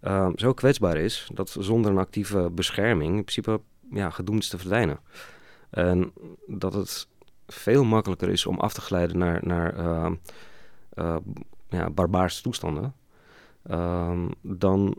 [0.00, 1.28] ehm, zo kwetsbaar is...
[1.34, 5.00] dat zonder een actieve bescherming in principe ja, gedoemd is te verdwijnen.
[5.70, 6.12] En
[6.46, 7.08] dat het
[7.46, 10.18] veel makkelijker is om af te glijden naar, naar ehm, eh,
[11.68, 12.94] ja, barbaarse toestanden...
[13.62, 14.96] ehm, dan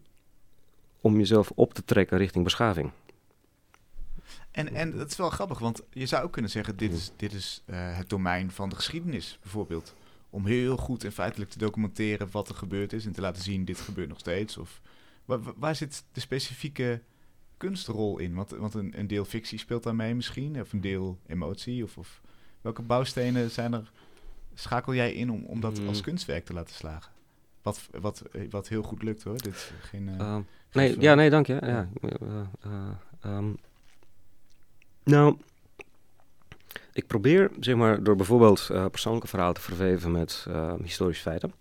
[1.01, 2.91] om jezelf op te trekken richting beschaving.
[4.51, 7.33] En, en dat is wel grappig, want je zou ook kunnen zeggen: dit is, dit
[7.33, 9.95] is eh, het domein van de geschiedenis, bijvoorbeeld.
[10.29, 13.65] Om heel goed en feitelijk te documenteren wat er gebeurd is en te laten zien:
[13.65, 14.57] dit gebeurt nog steeds.
[14.57, 14.81] Of,
[15.25, 17.01] waar, waar zit de specifieke
[17.57, 18.33] kunstrol in?
[18.33, 21.83] Want, want een, een deel fictie speelt daarmee misschien, of een deel emotie.
[21.83, 22.21] Of, of
[22.62, 23.91] welke bouwstenen zijn er?
[24.59, 25.87] Schakel jij in om, om dat Hmm.
[25.87, 27.11] als kunstwerk te laten slagen?
[27.61, 29.37] Wat, wat, wat heel goed lukt hoor.
[29.37, 31.53] Dit is geen, eh, Ehm, geen nee, ja, nee, dank je.
[31.61, 31.89] Ja.
[32.01, 32.09] eh,
[32.61, 32.89] eh,
[33.21, 33.51] ehm,
[35.03, 35.37] nou,
[36.93, 41.53] ik probeer, zeg maar, door bijvoorbeeld eh, persoonlijke verhalen te verweven met eh, historische feiten.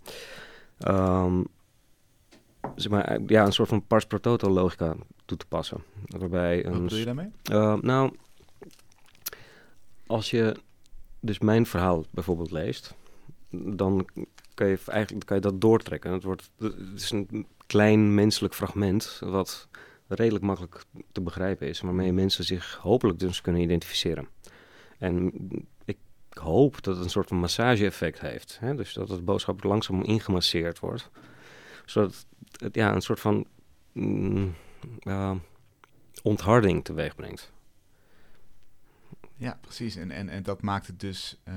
[0.79, 1.43] Ehm,
[2.75, 5.83] zeg maar, ja, een soort van pars pro toto logica toe te passen.
[6.05, 7.31] Waarbij Wat een bedoel je daarmee?
[7.51, 8.15] uh, nou,
[10.07, 10.55] als je
[11.19, 12.95] dus mijn verhaal bijvoorbeeld leest,
[13.49, 14.07] dan
[14.53, 16.11] kan je eigenlijk kan je dat doortrekken.
[16.11, 19.67] Het, wordt, het is een klein menselijk fragment wat
[20.07, 24.27] redelijk makkelijk te begrijpen is, waarmee mensen zich hopelijk dus kunnen identificeren.
[24.97, 25.33] En
[25.85, 25.97] ik
[26.29, 28.57] hoop dat het een soort van massage-effect heeft.
[28.59, 28.75] Hè?
[28.75, 31.09] Dus dat het boodschap langzaam ingemasseerd wordt,
[31.85, 32.25] zodat
[32.57, 33.45] het ja, een soort van
[33.91, 34.53] mm,
[36.21, 37.51] ontharding teweeg brengt.
[39.39, 39.95] Ja, precies.
[39.95, 41.53] En, en, en dat maakt het dus, uh,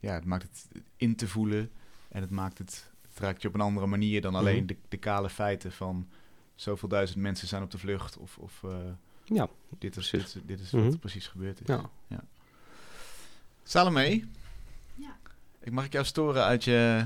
[0.00, 1.70] ja, het maakt het in te voelen
[2.08, 4.66] en het maakt het, het raakt je op een andere manier dan alleen Mhm.
[4.66, 6.08] de, de kale feiten van
[6.54, 8.76] zoveel duizend mensen zijn op de vlucht of, of uh,
[9.24, 9.48] Ja,
[9.78, 10.10] dit is,
[10.44, 10.84] dit is Mhm.
[10.84, 11.66] wat er precies gebeurd is.
[11.66, 11.90] ja.
[13.64, 14.24] Salome,
[14.94, 15.16] Ja.
[15.60, 17.04] ik mag ik jou storen uit je,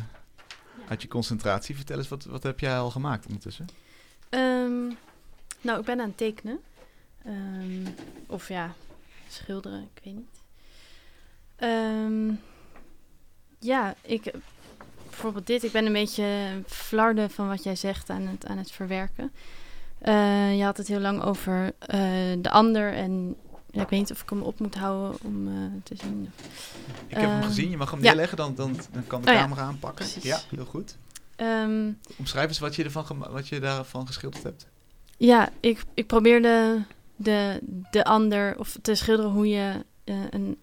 [0.88, 1.77] uit je concentratie.
[1.77, 3.66] Vertel eens, wat, wat heb jij al gemaakt ondertussen?
[4.29, 4.87] Ehm,
[5.61, 6.59] nou, ik ben aan het tekenen.
[7.25, 7.87] Ehm,
[8.27, 8.75] of ja,
[9.33, 10.41] schilderen, ik weet niet.
[11.57, 12.33] Ehm,
[13.61, 14.33] ja, ik,
[15.11, 15.62] bijvoorbeeld dit.
[15.62, 16.27] Ik ben een beetje
[16.67, 19.33] flarden van wat jij zegt aan het, aan het verwerken.
[19.99, 22.01] Eh, je had het heel lang over eh,
[22.39, 23.37] de ander en
[23.71, 26.31] ja, ik weet niet of ik hem op moet houden om eh, te zien.
[27.09, 28.05] Ik heb hem Ehm, gezien, je mag hem ja.
[28.07, 30.05] neerleggen, dan, dan, dan kan de Oh ja, camera aanpakken.
[30.05, 30.23] precies.
[30.23, 30.97] Ja, heel goed.
[31.37, 34.67] Ehm, Omschrijf eens wat je, ervan wat je daarvan geschilderd hebt.
[35.17, 36.85] Ja, ik, ik probeerde
[37.16, 40.59] de, de ander of te schilderen hoe je eh, een,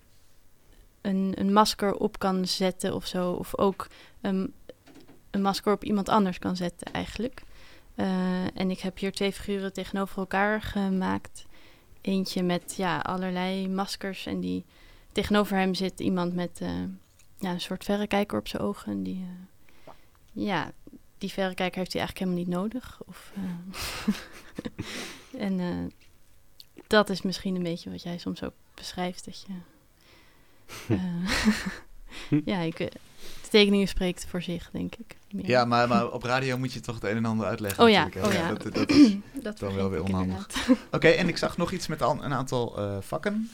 [1.01, 3.31] een, een masker op kan zetten of zo.
[3.31, 3.87] Of ook
[4.21, 4.53] een,
[5.31, 7.43] een masker op iemand anders kan zetten eigenlijk.
[7.95, 11.45] Eh, en ik heb hier twee figuren tegenover elkaar gemaakt.
[12.01, 14.65] Eentje met ja, allerlei maskers en die
[15.11, 16.69] tegenover hem zit iemand met eh,
[17.37, 18.91] ja, een soort verrekijker op zijn ogen.
[18.91, 19.27] En die,
[20.31, 20.71] ja,
[21.17, 23.01] die verrekijker heeft hij eigenlijk helemaal niet nodig.
[23.05, 23.33] Of,
[25.47, 25.59] en
[26.87, 29.25] dat is misschien een beetje wat jij soms ook beschrijft.
[29.25, 29.53] Dat je.
[30.95, 32.87] eh, ja, ik, eh,
[33.41, 35.17] de tekeningen spreekt voor zich, denk ik.
[35.31, 35.47] meer.
[35.47, 37.83] Ja, maar, maar op radio moet je toch het een en ander uitleggen.
[37.83, 38.53] Oh ja, oh ja.
[38.53, 39.15] Dat, dat is...
[39.33, 40.47] dat dan wel weer onhandig.
[40.91, 43.49] Oké, en ik zag nog iets met al, een aantal eh, vakken.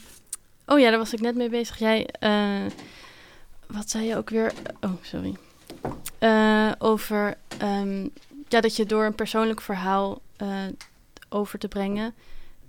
[0.65, 1.78] Oh ja, daar was ik net mee bezig.
[1.78, 2.65] Jij, eh,
[3.68, 4.54] wat zei je ook weer?
[4.82, 5.36] Oh, sorry.
[6.20, 8.08] Eh, over ehm,
[8.48, 10.63] ja, dat je door een persoonlijk verhaal eh,
[11.30, 12.13] over te brengen,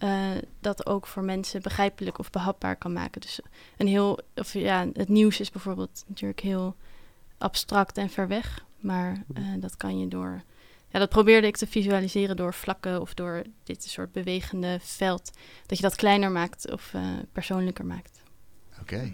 [0.00, 3.20] eh, dat ook voor mensen begrijpelijk of behapbaar kan maken.
[3.20, 3.40] Dus
[3.76, 6.76] een heel, of ja, het nieuws is bijvoorbeeld natuurlijk heel
[7.38, 10.42] abstract en ver weg, maar eh, dat kan je door.
[10.88, 15.30] Ja, dat probeerde ik te visualiseren door vlakken of door dit soort bewegende veld.
[15.66, 18.22] Dat je dat kleiner maakt of eh, persoonlijker maakt.
[18.80, 19.12] Oké,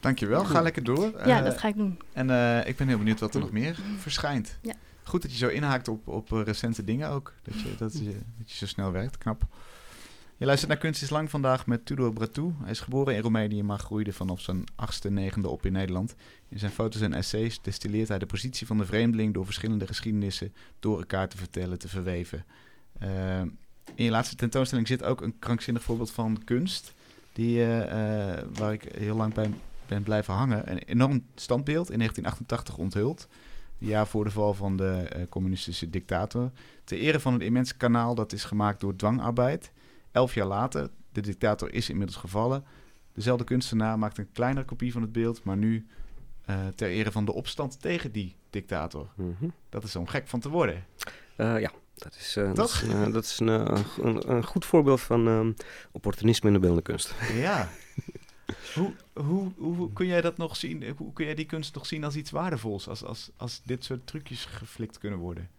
[0.00, 0.44] dankjewel.
[0.44, 1.26] Ga lekker door.
[1.26, 1.98] Ja, dat ga ik doen.
[2.12, 4.58] En eh, ik ben heel benieuwd wat er nog meer verschijnt.
[4.62, 4.74] Ja.
[5.02, 7.34] Goed dat je zo inhaakt op, op recente dingen ook.
[7.42, 9.42] Dat je, dat, je, dat je zo snel werkt, knap.
[10.40, 12.52] Je luistert naar Kunst is Lang vandaag met Tudor Bratou.
[12.62, 16.14] Hij is geboren in Roemenië, maar groeide vanaf zijn achtste, negende op in Nederland.
[16.48, 20.52] In zijn foto's en essays destilleert hij de positie van de vreemdeling door verschillende geschiedenissen
[20.78, 22.44] door elkaar te vertellen, te verweven.
[22.98, 23.40] Eh,
[23.94, 26.94] in je laatste tentoonstelling zit ook een krankzinnig voorbeeld van kunst,
[27.32, 29.50] die, eh, eh, waar ik heel lang bij
[29.86, 30.70] ben blijven hangen.
[30.70, 33.28] Een enorm standbeeld in 1988 onthuld.
[33.78, 36.50] Jaar voor de val van de communistische dictator.
[36.84, 39.72] Ter ere van een immens kanaal dat is gemaakt door dwangarbeid.
[40.12, 42.64] Elf jaar later, de dictator is inmiddels gevallen.
[43.12, 45.86] Dezelfde kunstenaar maakt een kleinere kopie van het beeld, maar nu
[46.44, 49.08] eh, ter ere van de opstand tegen die dictator.
[49.14, 49.48] Mhm.
[49.68, 50.84] Dat is om gek van te worden.
[51.36, 55.28] Eh, ja, dat is, eh, dat is, dat is een, een, een goed voorbeeld van
[55.28, 55.52] ehm,
[55.92, 57.14] opportunisme in de beeldende kunst.
[57.34, 57.68] Ja.
[58.74, 60.94] hoe, hoe, hoe kun jij dat nog zien?
[60.96, 62.88] Hoe kun jij die kunst nog zien als iets waardevols?
[62.88, 65.50] Als, als, als dit soort trucjes geflikt kunnen worden?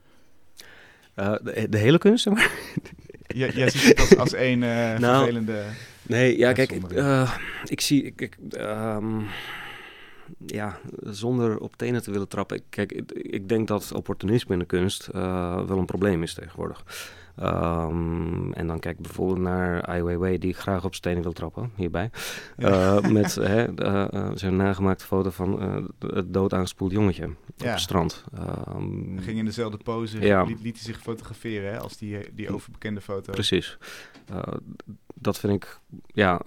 [1.16, 2.52] De, de hele kunst, maar?
[3.34, 5.64] Jij, jij ziet het als, als een eh, Nou, vervelende...
[6.02, 7.34] Nee, ja, kijk, ik, eh,
[7.66, 9.20] ik zie, ik, ehm,
[10.46, 12.62] ja, zonder op tenen te willen trappen.
[12.70, 16.84] Kijk, ik, ik denk dat opportunisme in de kunst eh, wel een probleem is tegenwoordig.
[17.36, 21.72] Ehm, en dan kijk ik bijvoorbeeld naar Ai Weiwei, die graag op stenen wil trappen,
[21.76, 22.10] hierbij.
[22.58, 25.84] Eh, met hè, eh, zijn nagemaakte foto van eh,
[26.16, 28.24] het dood aangespoeld jongetje op het strand.
[28.34, 30.44] Ehm, Hij ging in dezelfde pose, Ja.
[30.44, 33.32] liet, liet hij zich fotograferen hè, als die, die overbekende foto.
[33.32, 33.78] Precies.
[35.14, 36.42] Dat vind ik ja,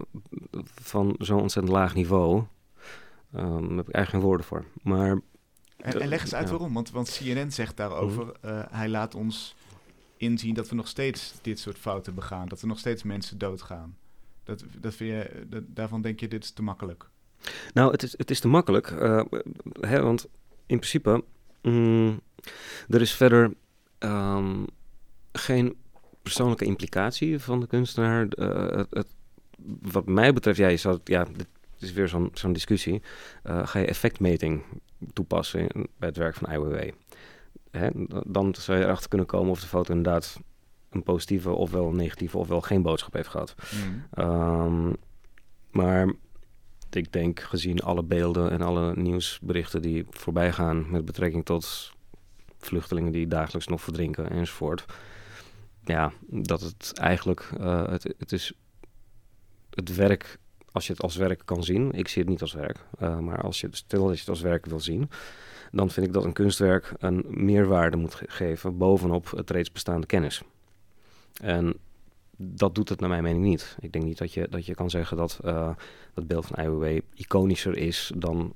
[0.82, 2.42] van zo'n ontzettend laag niveau.
[3.34, 4.64] Ehm daar heb ik eigenlijk geen woorden voor.
[4.82, 5.20] Maar
[5.76, 8.62] En, en leg eens uit waarom, want, want CNN zegt daarover, Mhm.
[8.70, 9.56] hij laat ons
[10.24, 13.96] inzien dat we nog steeds dit soort fouten begaan, dat er nog steeds mensen doodgaan.
[14.44, 17.08] Dat, dat vind dat, daarvan denk je, dit is te makkelijk.
[17.72, 18.90] nou, het is, het is te makkelijk.
[18.90, 19.24] eh,
[19.80, 20.26] hè, want
[20.66, 21.24] in principe,
[21.62, 22.20] mm,
[22.88, 23.54] er is verder
[23.98, 24.64] ehm,
[25.32, 25.76] geen
[26.22, 28.28] persoonlijke implicatie van de kunstenaar.
[28.28, 29.14] Eh, het,
[29.80, 33.02] wat mij betreft, ja, je zou, ja, dit is weer zo'n zo'n discussie.
[33.42, 34.62] Eh, ga je effectmeting
[35.12, 36.90] toepassen bij het werk van IWW?
[37.78, 37.88] Hè,
[38.26, 40.40] dan zou je erachter kunnen komen of de foto inderdaad
[40.90, 43.54] een positieve ofwel een negatieve ofwel geen boodschap heeft gehad.
[44.10, 44.92] Ehm,
[45.70, 46.12] maar
[46.90, 51.92] ik denk gezien alle beelden en alle nieuwsberichten die voorbij gaan met betrekking tot
[52.58, 54.84] vluchtelingen die dagelijks nog verdrinken enzovoort.
[55.84, 58.52] Ja, dat het eigenlijk, eh, het, het is
[59.70, 60.38] het werk,
[60.72, 63.42] als je het als werk kan zien, ik zie het niet als werk, eh, maar
[63.42, 65.10] als je, stel dat je het als werk wil zien,
[65.74, 70.06] dan vind ik dat een kunstwerk een meerwaarde moet ge- geven bovenop het reeds bestaande
[70.06, 70.42] kennis.
[71.42, 71.74] En
[72.36, 73.76] dat doet het naar mijn mening niet.
[73.80, 75.70] Ik denk niet dat je, dat je kan zeggen dat uh,
[76.14, 78.54] het beeld van IWW iconischer is dan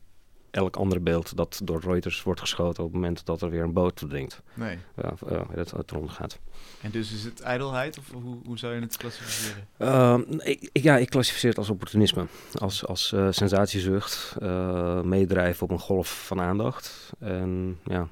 [0.51, 3.73] elk ander beeld dat door Reuters wordt geschoten op het moment dat er weer een
[3.73, 4.43] boot verdrinkt.
[4.55, 4.79] Nee.
[5.05, 6.39] Uh, uh, het, het rond gaat.
[6.81, 9.69] En dus is het ijdelheid of hoe, hoe zou je het klassificeren?
[9.79, 12.27] Uh, ik, ja, ik klassificeer het als opportunisme.
[12.55, 17.13] Als, als uh, sensatiezucht, uh, meedrijven op een golf van aandacht.
[17.19, 18.09] En ja,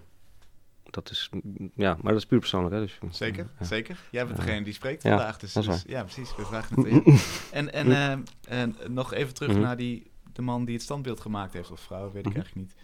[0.90, 1.30] dat is,
[1.74, 2.74] ja, maar dat is puur persoonlijk.
[2.74, 3.66] Hè, dus, zeker, ja.
[3.66, 3.98] zeker.
[4.10, 5.38] Jij bent degene die spreekt ja, vandaag.
[5.38, 6.36] Dus, is dus, ja, precies.
[6.36, 7.24] We vragen het.
[7.50, 8.10] En, en, uh,
[8.48, 9.60] en nog even terug Mhm.
[9.60, 12.36] naar die, de man die het standbeeld gemaakt heeft, of vrouw, weet ik Mhm.
[12.36, 12.74] eigenlijk niet.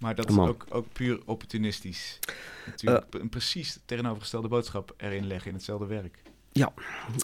[0.00, 2.18] Maar dat is ook, ook puur opportunistisch.
[2.66, 6.22] Natuurlijk een precies tegenovergestelde boodschap erin leggen in hetzelfde werk.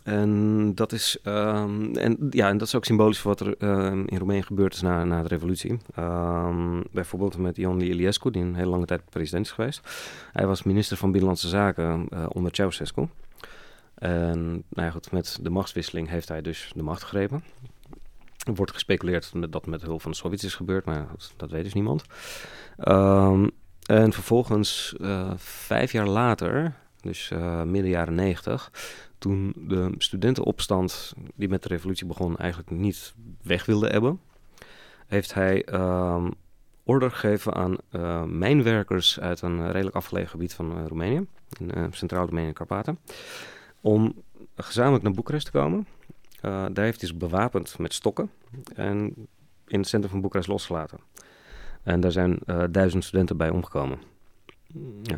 [0.05, 4.07] En dat is, um, en, ja, en dat is ook symbolisch voor wat er um,
[4.09, 5.79] in Roemenië gebeurd is na, na de revolutie.
[5.99, 9.89] Um, bijvoorbeeld met Ion Iliescu, die een hele lange tijd president is geweest.
[10.33, 13.09] Hij was minister van Binnenlandse Zaken uh, onder Ceausescu.
[13.95, 17.45] En nou ja, goed, met de machtswisseling heeft hij dus de macht gegrepen.
[18.51, 21.65] Er wordt gespeculeerd dat dat met hulp van de Sovjets is gebeurd, maar dat, weet
[21.65, 22.05] dus niemand.
[22.85, 23.51] Um,
[23.87, 28.71] en vervolgens, uh, vijf jaar later, dus uh, midden jaren negentig,
[29.19, 34.21] toen de studentenopstand die met de revolutie begon eigenlijk niet weg wilde hebben,
[35.07, 36.35] heeft hij um,
[36.85, 41.27] order gegeven aan eh, mijnwerkers uit een redelijk afgelegen gebied van eh, Roemenië,
[41.59, 42.99] in Centraal Roemenië en Karpaten,
[43.81, 44.23] om
[44.57, 45.87] gezamenlijk naar Boekarest te komen.
[46.45, 48.31] Uh, daar heeft hij zich bewapend met stokken
[48.75, 49.15] en
[49.67, 50.99] in het centrum van Boekarest losgelaten.
[51.83, 53.99] En daar zijn uh, duizend studenten bij omgekomen.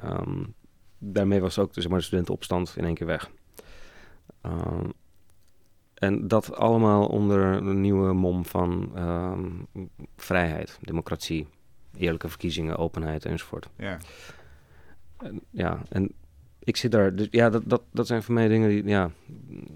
[0.05, 0.55] Um,
[0.99, 3.31] daarmee was ook zeg maar, de studentenopstand in één keer weg.
[4.43, 4.93] Um,
[5.95, 9.67] en dat allemaal onder een nieuwe mom van um,
[10.17, 11.47] vrijheid, democratie,
[11.97, 13.69] eerlijke verkiezingen, openheid enzovoort.
[13.77, 13.99] Ja.
[15.17, 16.13] En, ja, en
[16.65, 19.11] ik zit daar, dus ja, dat, dat, dat zijn voor mij dingen die, ja,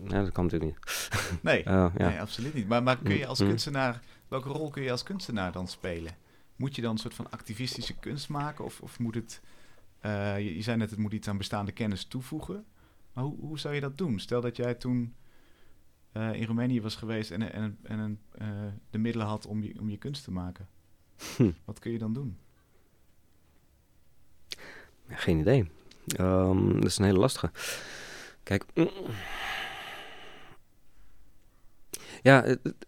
[0.05, 1.09] ja dat kan natuurlijk niet.
[1.43, 1.65] Nee, uh,
[1.99, 2.09] ja.
[2.09, 2.69] nee absoluut niet.
[2.69, 6.13] Maar, maar kun je als kunstenaar, welke rol kun je als kunstenaar dan spelen?
[6.57, 8.65] Moet je dan een soort van activistische kunst maken?
[8.65, 9.41] Of, of moet het,
[10.03, 12.65] uh, je, je zei net, het moet iets aan bestaande kennis toevoegen.
[13.13, 14.21] Maar hoe, hoe zou je dat doen?
[14.21, 15.15] Stel dat jij toen
[16.13, 18.49] uh, in Roemenië was geweest en, en, en uh,
[18.91, 20.69] de middelen had om je, om je kunst te maken.
[21.37, 21.51] Hm.
[21.65, 22.39] Wat kun je dan doen?
[25.09, 25.71] Geen idee.
[26.21, 27.51] Um, dat is een hele lastige.
[28.43, 28.65] Kijk.
[32.23, 32.41] Ja,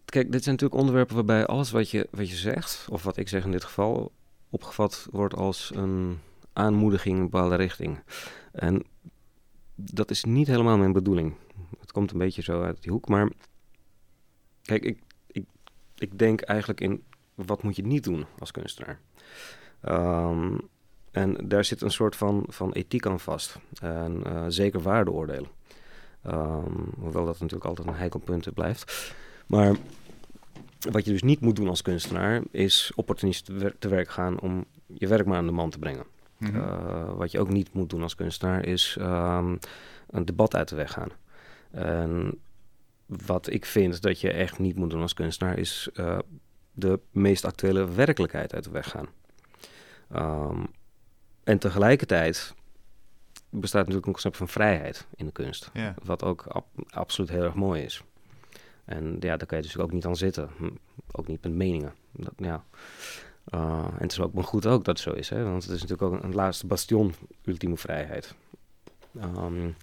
[0.05, 3.27] kijk, dit zijn natuurlijk onderwerpen waarbij alles wat je, wat je zegt, of wat ik
[3.27, 4.11] zeg in dit geval,
[4.49, 6.19] opgevat wordt als een
[6.53, 8.03] aanmoediging in een bepaalde richting.
[8.51, 8.83] En
[9.75, 11.35] dat is niet helemaal mijn bedoeling.
[11.79, 13.07] Het komt een beetje zo uit die hoek.
[13.07, 13.29] Maar
[14.61, 15.45] kijk, ik, ik,
[15.95, 17.03] ik denk eigenlijk in
[17.35, 18.99] wat moet je niet doen als kunstenaar.
[19.83, 20.69] Um,
[21.19, 23.57] en daar zit een soort van, van ethiek aan vast.
[23.81, 25.49] En uh, zeker waardeoordelen.
[26.27, 29.15] Um, hoewel dat natuurlijk altijd een heikel punt blijft.
[29.47, 29.75] Maar
[30.91, 32.41] wat je dus niet moet doen als kunstenaar...
[32.51, 36.05] is opportunistisch te werk gaan om je werk maar aan de man te brengen.
[36.37, 36.59] Mm -hmm.
[36.59, 38.65] uh, wat je ook niet moet doen als kunstenaar...
[38.65, 39.59] is um,
[40.09, 41.09] een debat uit de weg gaan.
[41.71, 42.39] En
[43.05, 45.57] wat ik vind dat je echt niet moet doen als kunstenaar...
[45.57, 46.19] is uh,
[46.71, 49.07] de meest actuele werkelijkheid uit de weg gaan.
[50.15, 50.67] Um,
[51.49, 52.53] en tegelijkertijd
[53.49, 55.69] bestaat natuurlijk een concept van vrijheid in de kunst.
[55.73, 55.95] Ja.
[56.03, 58.03] Wat ook ab absoluut heel erg mooi is.
[58.85, 60.49] En ja, daar kan je dus ook niet aan zitten.
[61.11, 61.93] Ook niet met meningen.
[62.11, 62.63] Dat, ja.
[63.53, 65.29] Uh, en het is ook maar goed ook dat het zo is.
[65.29, 65.43] Hè?
[65.43, 68.35] Want het is natuurlijk ook een, laatste bastion ultieme vrijheid.
[69.15, 69.75] Um,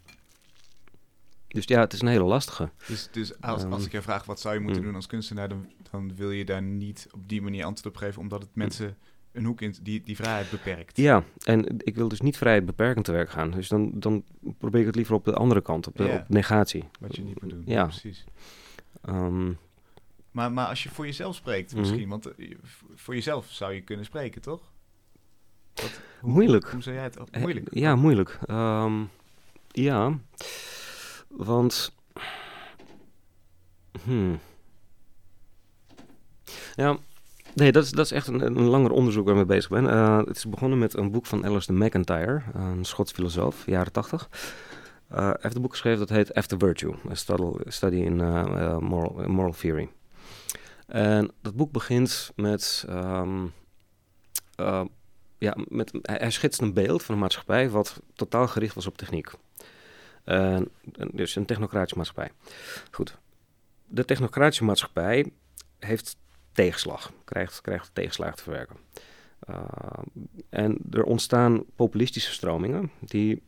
[1.48, 2.70] dus ja, het is een hele lastige.
[2.86, 4.86] Dus, dus als, als ik je vraag wat zou je moeten mm.
[4.86, 8.20] doen als kunstenaar, dan, dan wil je daar niet op die manier antwoord op geven,
[8.20, 8.96] omdat het mensen
[9.36, 10.96] een hoek in die, die vrijheid beperkt.
[10.96, 13.50] Ja, en ik wil dus niet vrijheid beperkend te werk gaan.
[13.50, 14.24] Dus dan, dan
[14.58, 16.16] probeer ik het liever op de andere kant, op, de, Ja.
[16.16, 16.84] op negatie.
[17.00, 17.62] Wat je niet moet doen.
[17.66, 17.84] Ja.
[17.84, 18.24] precies.
[19.08, 19.58] Um,
[20.30, 21.80] Maar, maar als je voor jezelf spreekt Mhm.
[21.80, 22.54] misschien, want eh,
[22.94, 24.60] voor jezelf zou je kunnen spreken, toch?
[25.74, 26.70] Wat, hoe, Moeilijk.
[26.70, 27.18] Hoe zou jij het...
[27.18, 27.68] oh, Eh, moeilijk?
[27.74, 28.38] Ja, moeilijk.
[28.46, 29.02] Ehm,
[29.70, 30.18] ja,
[31.28, 31.94] want.
[34.04, 34.38] Hmm.
[36.74, 36.96] Ja,
[37.56, 39.90] nee, dat is, dat is echt een, een langer onderzoek waar ik mee bezig ben.
[39.90, 44.28] Eh, het is begonnen met een boek van Alistair McIntyre, een Schots filosoof, jaren tachtig.
[45.08, 47.14] Eh, hij heeft een boek geschreven dat heet After Virtue, a
[47.68, 49.88] study, in eh, moral, moral theory.
[50.86, 53.46] En dat boek begint met ehm,
[54.54, 54.84] eh,
[55.38, 59.30] ja, met, hij, schetst een beeld van een maatschappij wat totaal gericht was op techniek.
[61.12, 62.30] Dus een technocratische maatschappij.
[62.90, 63.18] Goed.
[63.86, 65.32] De technocratische maatschappij
[65.78, 66.16] heeft
[66.56, 68.76] tegenslag, krijgt, krijgt tegenslagen te verwerken.
[69.50, 69.56] Uh,
[70.48, 73.42] en er ontstaan populistische stromingen die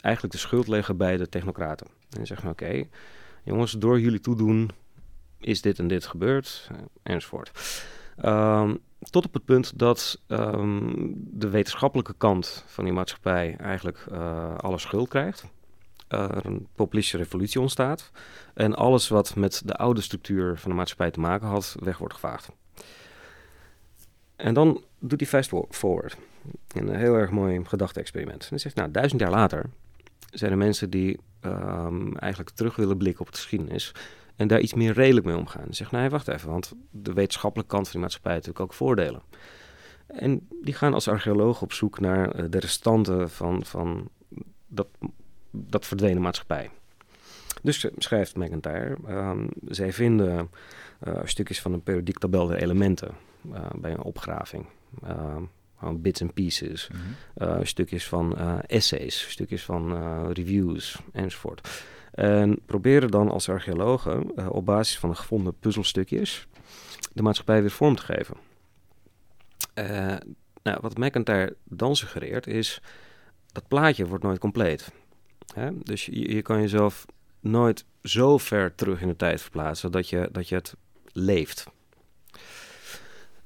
[0.00, 1.86] eigenlijk de schuld leggen bij de technocraten.
[2.10, 2.84] En zeggen, oké,
[3.44, 4.70] jongens, door jullie toedoen
[5.38, 7.82] is dit en dit gebeurd, eh, enzovoort.
[8.24, 8.78] Um,
[9.10, 14.78] tot op het punt dat um, de wetenschappelijke kant van die maatschappij eigenlijk uh, alle
[14.78, 15.44] schuld krijgt.
[16.08, 18.10] Uh, er een populistische revolutie ontstaat.
[18.54, 22.14] En alles wat met de oude structuur van de maatschappij te maken had, weg wordt
[22.14, 22.48] gevaagd.
[24.36, 26.16] En dan doet hij fast forward.
[26.72, 28.42] Een heel erg mooi gedachte-experiment.
[28.42, 29.64] En hij zegt, nou, duizend jaar later
[30.30, 33.94] zijn er mensen die um, eigenlijk terug willen blikken op de geschiedenis
[34.36, 35.66] en daar iets meer redelijk mee omgaan.
[35.70, 39.22] Zeg, nee, wacht even, want de wetenschappelijke kant van die maatschappij heeft natuurlijk ook voordelen.
[40.06, 44.08] En die gaan als archeologen op zoek naar uh, de restanten van, van
[44.66, 44.88] dat,
[45.56, 46.70] dat verdwenen maatschappij.
[47.62, 50.50] Dus schrijft McIntyre, um, zij vinden
[51.06, 53.10] uh, stukjes van een periodiek tabel der elementen
[53.52, 54.66] uh, bij een opgraving.
[55.78, 57.00] Gewoon bits and pieces, mm
[57.34, 57.64] -hmm.
[57.64, 59.92] stukjes van essays, stukjes van
[60.32, 61.84] reviews enzovoort.
[62.12, 66.46] En proberen dan als archeologen op basis van de gevonden puzzelstukjes
[67.12, 68.36] de maatschappij weer vorm te geven.
[70.62, 72.80] Nou, wat McIntyre dan suggereert is,
[73.52, 74.92] dat plaatje wordt nooit compleet.
[75.56, 75.70] Hè?
[75.82, 77.06] Dus je, je, kan jezelf
[77.40, 80.74] nooit zo ver terug in de tijd verplaatsen dat je, dat je het
[81.12, 81.66] leeft.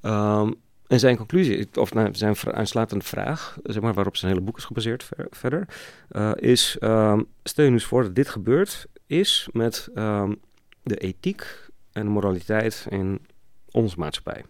[0.02, 0.54] Um,
[0.86, 4.64] en zijn conclusie, of nou, zijn aansluitende vraag, zeg maar, waarop zijn hele boek is
[4.64, 5.68] gebaseerd ver- verder,
[6.08, 10.34] eh, is: ehm, stel je nu eens voor dat dit gebeurd is met ehm,
[10.82, 13.26] de ethiek en de moraliteit in
[13.70, 14.44] onze maatschappij.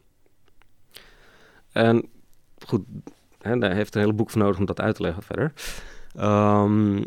[1.72, 2.08] En
[2.66, 2.82] goed,
[3.38, 5.52] hè, daar heeft een hele boek voor nodig om dat uit te leggen verder.
[6.14, 7.02] Ehm,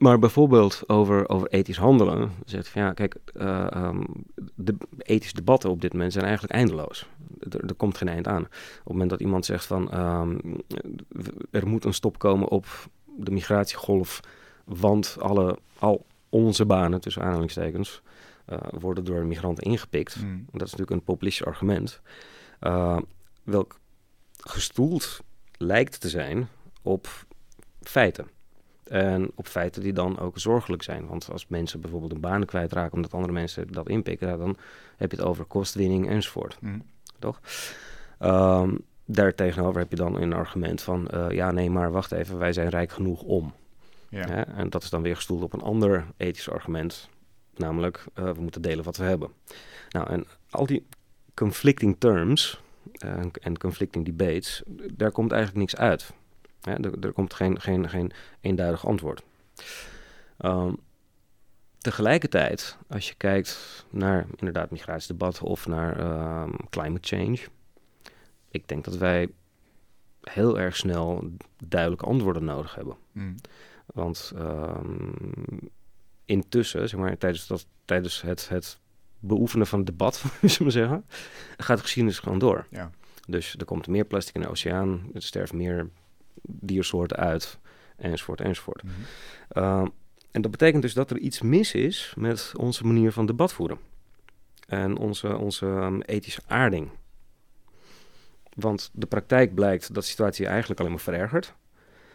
[0.00, 2.32] maar bijvoorbeeld over, over ethisch handelen.
[2.44, 4.04] Zegt van ja, kijk, eh, ehm,
[4.54, 7.06] de ethische debatten op dit moment zijn eigenlijk eindeloos.
[7.50, 8.42] Er, er komt geen eind aan.
[8.42, 10.38] Op het moment dat iemand zegt van ehm,
[11.50, 12.66] er moet een stop komen op
[13.16, 14.20] de migratiegolf,
[14.64, 18.02] want alle, al onze banen, tussen aanhalingstekens,
[18.44, 20.22] eh, worden door migranten ingepikt.
[20.22, 20.46] Mm.
[20.50, 22.00] Dat is natuurlijk een populistisch argument.
[22.60, 22.98] eh,
[23.42, 23.78] welk
[24.36, 25.20] gestoeld
[25.56, 26.48] lijkt te zijn
[26.82, 27.08] op
[27.82, 28.26] feiten.
[28.90, 31.06] En op feiten die dan ook zorgelijk zijn.
[31.06, 34.56] Want als mensen bijvoorbeeld een baan kwijtraken omdat andere mensen dat inpikken, dan
[34.96, 36.56] heb je het over kostwinning enzovoort.
[36.60, 36.82] Mm.
[38.18, 38.74] Ehm
[39.04, 42.68] daartegenover heb je dan een argument van, eh, ja nee, maar wacht even, wij zijn
[42.68, 43.54] rijk genoeg om.
[44.08, 44.46] Ja.
[44.46, 47.08] En dat is dan weer gestoeld op een ander ethisch argument.
[47.56, 49.30] Namelijk, eh, we moeten delen wat we hebben.
[49.90, 50.86] Nou, en al die
[51.34, 52.60] conflicting terms
[52.92, 54.62] eh, en- en conflicting debates,
[54.92, 56.12] daar komt eigenlijk niks uit.
[56.60, 56.72] Hè?
[56.72, 59.22] Er, er komt geen, geen, geen eenduidig antwoord.
[60.36, 60.72] Ehm,
[61.78, 67.38] tegelijkertijd, als je kijkt naar inderdaad migratiedebat of naar ehm, climate change,
[68.50, 69.28] ik denk dat wij
[70.20, 71.30] heel erg snel
[71.64, 72.96] duidelijke antwoorden nodig hebben.
[73.12, 73.34] Mm.
[73.86, 75.12] Want ehm,
[76.24, 78.78] intussen, zeg maar, tijdens, dat, tijdens het, het
[79.18, 81.04] beoefenen van het debat, zullen we zeggen,
[81.56, 82.66] gaat de geschiedenis gewoon door.
[82.70, 82.90] Ja.
[83.26, 85.88] Dus er komt meer plastic in de oceaan, er sterven meer
[86.42, 87.58] diersoorten uit,
[87.96, 88.82] enzovoort, enzovoort.
[88.82, 88.92] Mhm.
[89.48, 89.86] Ehm,
[90.30, 93.78] en dat betekent dus dat er iets mis is met onze manier van debat voeren.
[94.66, 96.90] En onze, onze ehm, ethische aarding.
[98.54, 101.54] Want de praktijk blijkt dat de situatie eigenlijk alleen maar verergert.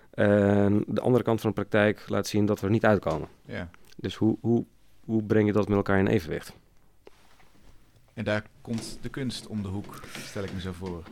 [0.09, 3.27] En de andere kant van de praktijk laat zien dat we er niet uitkomen.
[3.45, 3.69] ja.
[3.97, 4.65] Dus hoe, hoe,
[5.05, 6.53] hoe breng je dat met elkaar in evenwicht?
[8.13, 11.03] En daar komt de kunst om de hoek, stel ik me zo voor.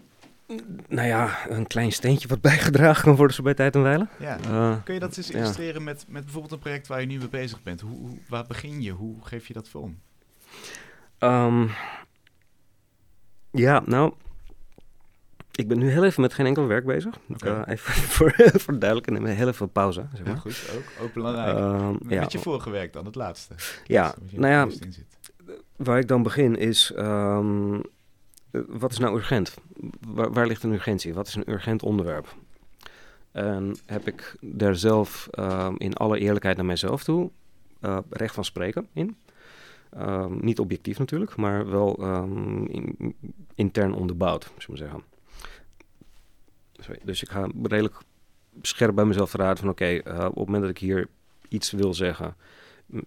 [0.87, 4.07] Nou ja, een klein steentje wat bijgedragen kan worden zo bij tijd en wijle.
[4.19, 4.37] Ja.
[4.39, 5.37] Eh, Kun je dat eens Ja.
[5.37, 7.81] illustreren met, met bijvoorbeeld een project waar je nu mee bezig bent?
[7.81, 8.91] Hoe, hoe, waar begin je?
[8.91, 9.99] Hoe geef je dat vorm?
[11.17, 11.67] Ehm,
[13.51, 14.13] ja, nou,
[15.51, 17.15] ik ben nu heel even met geen enkel werk bezig.
[17.29, 17.61] Oké.
[17.65, 18.33] Eh, even voor,
[18.63, 20.05] voor duidelijk, en neem heel even pauze.
[20.13, 20.41] Zeg Ja, maar.
[20.41, 21.57] goed, ook, ook belangrijk.
[21.57, 23.53] Ehm, met ja, je vorige werk dan, het laatste.
[23.85, 24.75] ja, nou ja,
[25.75, 27.79] waar ik dan begin is, ehm, eh,
[28.67, 29.55] wat is nou urgent?
[30.07, 31.13] Waar, ligt een urgentie?
[31.13, 32.35] Wat is een urgent onderwerp?
[33.31, 37.31] En heb ik daar zelf ehm, in alle eerlijkheid naar mijzelf toe
[37.79, 39.15] eh, recht van spreken in?
[39.89, 43.15] Ehm, niet objectief natuurlijk, maar wel ehm, in-
[43.55, 45.03] intern onderbouwd, zullen we zeggen.
[46.73, 47.95] Sorry, dus ik ga redelijk
[48.61, 51.07] scherp bij mezelf te raden van oké, eh, op het moment dat ik hier
[51.47, 52.35] iets wil zeggen,
[52.93, 52.99] eh,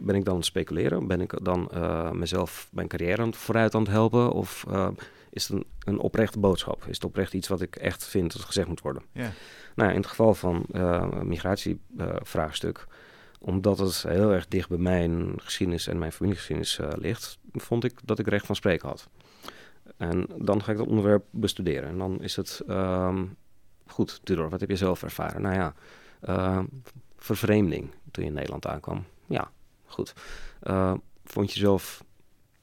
[0.00, 1.06] ben ik dan aan het speculeren?
[1.06, 4.32] Ben ik dan eh, mezelf mijn carrière aan het vooruit aan het helpen?
[4.32, 4.88] Of eh,
[5.30, 6.84] is het een, een oprechte boodschap?
[6.86, 9.02] Is het oprecht iets wat ik echt vind dat gezegd moet worden?
[9.12, 9.30] Ja.
[9.74, 12.86] Nou, in het geval van eh, migratievraagstuk,
[13.40, 18.00] omdat het heel erg dicht bij mijn geschiedenis en mijn familiegeschiedenis eh, ligt, vond ik
[18.04, 19.08] dat ik recht van spreken had.
[19.96, 21.88] En dan ga ik dat onderwerp bestuderen.
[21.88, 23.24] En dan is het ehm,
[23.86, 25.42] goed, Tudor, wat heb je zelf ervaren?
[25.42, 25.74] Nou ja,
[26.20, 26.62] eh,
[27.16, 29.04] vervreemding toen je in Nederland aankwam.
[29.26, 29.50] Ja,
[29.86, 30.14] goed.
[30.60, 30.94] Eh,
[31.24, 32.04] vond je zelf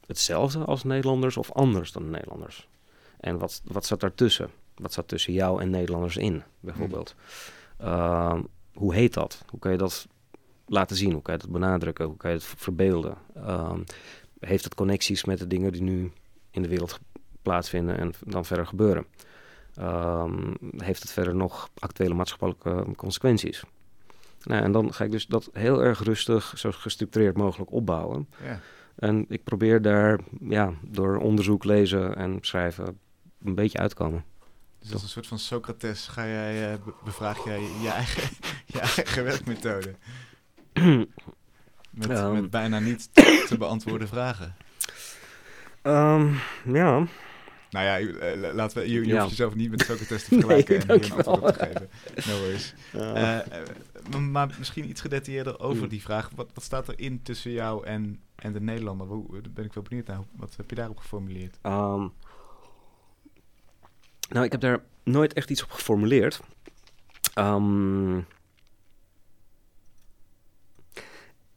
[0.05, 2.67] hetzelfde als Nederlanders of anders dan Nederlanders?
[3.19, 4.49] En wat, wat zat daartussen?
[4.75, 7.15] Wat zat tussen jou en Nederlanders in, bijvoorbeeld?
[7.77, 8.41] Ehm,
[8.73, 9.43] hoe heet dat?
[9.49, 10.07] Hoe kan je dat
[10.65, 11.11] laten zien?
[11.11, 12.05] Hoe kan je dat benadrukken?
[12.05, 13.17] Hoe kan je het verbeelden?
[13.35, 13.83] Ehm,
[14.39, 16.11] heeft het connecties met de dingen die nu
[16.51, 16.99] in de wereld
[17.41, 19.05] plaatsvinden en dan verder gebeuren?
[19.75, 23.63] Ehm, heeft het verder nog actuele maatschappelijke consequenties?
[24.43, 28.29] Nou, en dan ga ik dus dat heel erg rustig, zo gestructureerd mogelijk opbouwen.
[28.43, 28.59] Ja.
[28.95, 32.99] En ik probeer daar ja, door onderzoek, lezen en schrijven
[33.43, 34.23] een beetje uit te komen.
[34.79, 38.29] Dus als een soort van Socrates ga jij, eh, be- bevraag jij je eigen,
[38.73, 39.95] je eigen werkmethode.
[41.91, 42.33] Met, Ehm.
[42.33, 43.09] met bijna niet
[43.47, 44.55] te beantwoorden vragen.
[45.81, 46.33] Ehm,
[46.65, 47.05] ja,
[47.71, 49.17] Nou ja, eh, laten we, je, je Ja.
[49.17, 51.89] hoeft jezelf niet met Socrates te vergelijken Nee, en hier een antwoord op te geven.
[52.31, 52.73] No worries.
[52.95, 53.61] uh, Eh,
[54.11, 55.89] eh, maar, misschien iets gedetailleerder over Mm.
[55.89, 56.29] die vraag.
[56.35, 59.07] Wat, wat staat er in tussen jou en, en de Nederlander?
[59.07, 60.19] Hoe, daar ben ik wel benieuwd naar.
[60.35, 61.57] Wat heb je daarop geformuleerd?
[61.61, 62.07] Ehm,
[64.29, 66.39] nou, ik heb daar nooit echt iets op geformuleerd.
[67.33, 68.19] Ehm,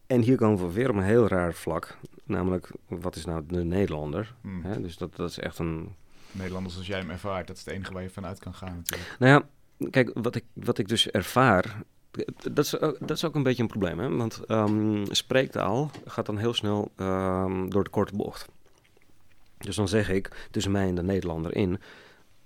[0.07, 1.97] en hier komen we weer op een heel raar vlak.
[2.25, 4.35] Namelijk, wat is nou de Nederlander?
[4.63, 4.81] Hè?
[4.81, 5.95] Dus dat, dat is echt een
[6.35, 9.17] Nederlanders als jij hem ervaart, dat is het enige waar je vanuit kan gaan natuurlijk.
[9.19, 9.33] Nou
[9.79, 11.83] ja, kijk, wat ik, wat ik dus ervaar,
[12.53, 13.99] dat is, ook- dat is ook een beetje een probleem.
[13.99, 14.09] Hè?
[14.17, 18.49] Want ehm, spreektaal gaat dan heel snel ehm, door de korte bocht.
[19.59, 21.81] Dus dan zeg ik tussen mij en de Nederlander in.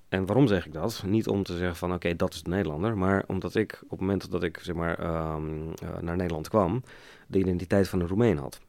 [0.08, 1.02] En waarom zeg ik dat?
[1.06, 2.96] Niet om te zeggen van oké, dat is de Nederlander.
[2.98, 6.82] Maar omdat ik op het moment dat ik zeg maar, ehm, eh, naar Nederland kwam,
[7.26, 8.60] de identiteit van een Roemeen had.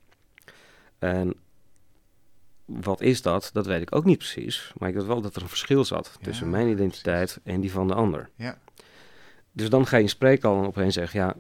[1.00, 1.34] En
[2.70, 3.50] wat is dat?
[3.54, 4.74] Dat weet ik ook niet precies.
[4.78, 7.72] Maar ik weet wel dat er een verschil zat Ja, tussen mijn identiteit en die
[7.72, 8.30] van de ander.
[8.36, 8.58] Ja.
[9.52, 11.36] Dus dan ga je in spreektaal opeens zeggen, ja,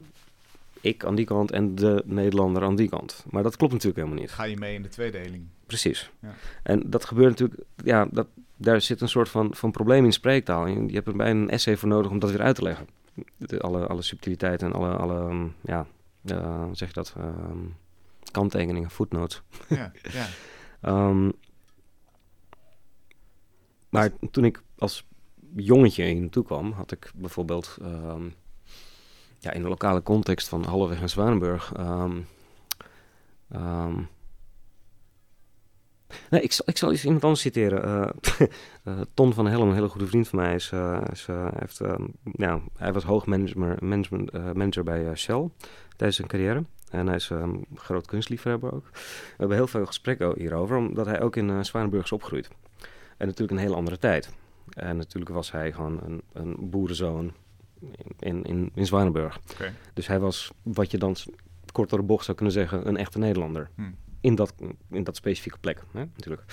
[0.81, 3.25] ik aan die kant en de Nederlander aan die kant.
[3.29, 4.31] Maar dat klopt natuurlijk helemaal niet.
[4.31, 5.47] Ga je mee in de tweedeling?
[5.65, 6.11] Precies.
[6.19, 6.33] Ja.
[6.63, 8.27] En dat gebeurt natuurlijk, ja, dat,
[8.57, 10.65] daar zit een soort van, van probleem in spreektaal.
[10.65, 12.87] En je hebt er bijna een essay voor nodig om dat weer uit te leggen.
[13.37, 15.85] De, alle, alle subtiliteiten en alle, alle ehm, ja,
[16.25, 17.65] eh, zeg je dat, Ehm,
[18.31, 19.41] kanttekeningen, footnotes.
[19.67, 20.27] Ja, ja.
[20.81, 21.29] Ehm,
[23.89, 25.07] maar toen ik als
[25.55, 28.29] jongetje hier naartoe kwam, had ik bijvoorbeeld ehm,
[29.39, 31.73] ja, in de lokale context van Halleweg en Zwanenburg.
[33.49, 34.01] ehm,
[36.29, 37.83] nee, ik zal, ik zal eens iemand anders citeren.
[38.83, 41.81] Eh, Ton van Helm, een hele goede vriend van mij, is, eh, is, heeft,
[42.31, 43.77] ja, hij was hoogmanager
[44.53, 45.49] manager bij Shell
[45.95, 46.63] tijdens zijn carrière.
[46.89, 48.89] En hij is een groot kunstliefhebber ook.
[48.91, 52.49] We hebben heel veel gesprekken hierover, omdat hij ook in uh, Zwanenburg is opgegroeid.
[53.17, 54.33] En natuurlijk een hele andere tijd.
[54.73, 57.33] En natuurlijk was hij gewoon een, een boerenzoon
[58.19, 59.39] in, in, in Zwanenburg.
[59.93, 61.15] Dus hij was, wat je dan
[61.71, 63.69] kort door de bocht zou kunnen zeggen, een echte Nederlander.
[63.75, 63.81] Hm.
[64.21, 64.53] In, dat,
[64.89, 66.43] in dat specifieke plek, hè, natuurlijk.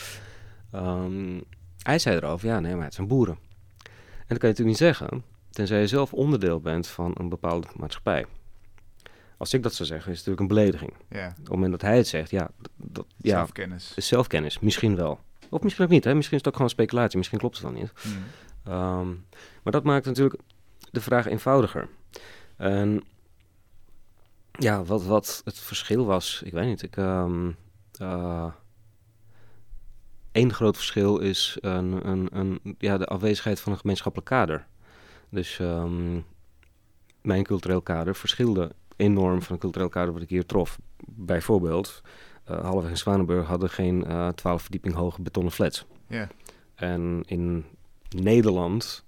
[0.70, 1.40] Ehm,
[1.82, 3.38] hij zei erover, ja, nee, maar het zijn boeren.
[3.84, 7.66] En dat kan je natuurlijk niet zeggen, tenzij je zelf onderdeel bent van een bepaalde
[7.76, 8.26] maatschappij.
[9.36, 10.92] Als ik dat zou zeggen, is het natuurlijk een belediging.
[11.08, 13.92] Ja, Op het moment dat hij het zegt, ja, dat, ja zelfkennis.
[13.96, 15.20] is zelfkennis, misschien wel.
[15.50, 16.14] Of misschien ook niet, hè?
[16.14, 17.92] misschien is het ook gewoon speculatie, misschien klopt het dan niet.
[17.94, 18.08] Hm.
[18.70, 19.08] Ehm,
[19.62, 20.40] maar dat maakt natuurlijk
[20.90, 21.88] de vraag eenvoudiger.
[22.56, 23.04] En
[24.58, 26.82] ja, wat, wat het verschil was, ik weet niet.
[26.82, 28.46] Ik, eh,
[30.32, 34.66] één groot verschil is een, een, een, ja, de afwezigheid van een gemeenschappelijk kader.
[35.28, 36.20] Dus ehm,
[37.22, 40.78] mijn cultureel kader verschilde enorm van een cultureel kader wat ik hier trof.
[41.06, 42.02] Bijvoorbeeld,
[42.44, 45.86] eh Halfweg en Zwanenburg hadden geen eh 12 verdieping hoge betonnen flats.
[46.74, 47.64] En in
[48.08, 49.04] Nederland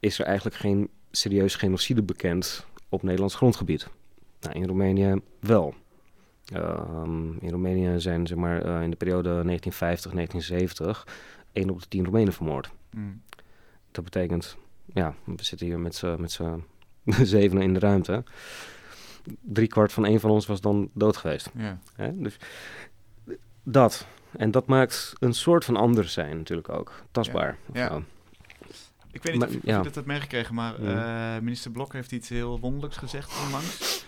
[0.00, 3.88] is er eigenlijk geen serieus genocide bekend op Nederlands grondgebied.
[4.40, 5.74] Nou, in Roemenië wel.
[6.52, 11.06] Ehm, in Roemenië zijn zeg maar, eh, in de periode 1950-1970
[11.52, 12.70] één op de tien Roemenen vermoord.
[12.90, 12.98] hm.
[13.90, 14.56] Dat betekent,
[14.94, 16.62] ja, we zitten hier met z'n
[17.22, 18.24] zevenen in de ruimte.
[19.40, 21.50] Drie kwart van één van ons was dan dood geweest.
[21.56, 21.78] ja.
[21.94, 22.20] Hè?
[22.20, 22.36] Dus
[23.62, 24.06] dat.
[24.36, 27.02] En dat maakt een soort van anders zijn natuurlijk ook.
[27.10, 27.56] Tastbaar.
[27.72, 28.02] Ja.
[29.12, 29.76] Ik weet niet Maar- of, ja.
[29.76, 34.04] je dat hebt meegekregen, maar eh, minister Blok heeft iets heel wonderlijks gezegd onlangs.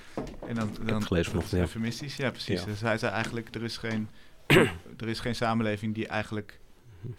[0.46, 1.66] En dan, dan, het gelezen vanochtend, ja.
[1.66, 2.64] Eufemistisch, ja precies.
[2.64, 4.08] Dus hij zei eigenlijk, er is geen,
[5.00, 6.60] er is geen samenleving die eigenlijk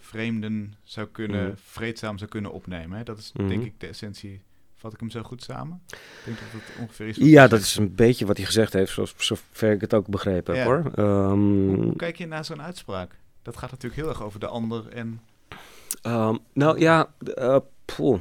[0.00, 1.56] vreemden zou kunnen, Mhm.
[1.62, 2.98] vreedzaam zou kunnen opnemen.
[2.98, 3.04] Hè?
[3.04, 3.48] Dat is Mhm.
[3.48, 4.42] denk ik de essentie.
[4.82, 5.82] Vat ik hem zo goed samen?
[5.88, 7.16] Ik denk dat ongeveer is.
[7.16, 10.54] Ja, dat is een beetje wat hij gezegd heeft, zoals, zover ik het ook begrepen
[10.56, 10.70] heb Ja.
[10.72, 10.92] hoor.
[10.94, 13.18] Ehm, Hoe, hoe kijk je naar zo'n uitspraak?
[13.42, 15.20] Dat gaat natuurlijk heel erg over de ander en
[16.02, 17.14] ehm, nou ja,
[17.84, 18.20] poeh.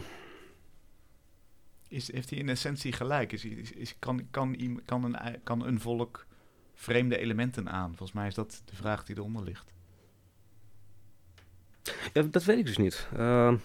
[1.87, 3.31] is, heeft hij in essentie gelijk?
[3.31, 6.25] Is, is, is, kan, kan, kan, een, kan een volk
[6.73, 7.87] vreemde elementen aan?
[7.87, 9.71] Volgens mij is dat de vraag die eronder ligt.
[12.13, 13.07] Ja, dat weet ik dus niet.
[13.17, 13.55] Ehm,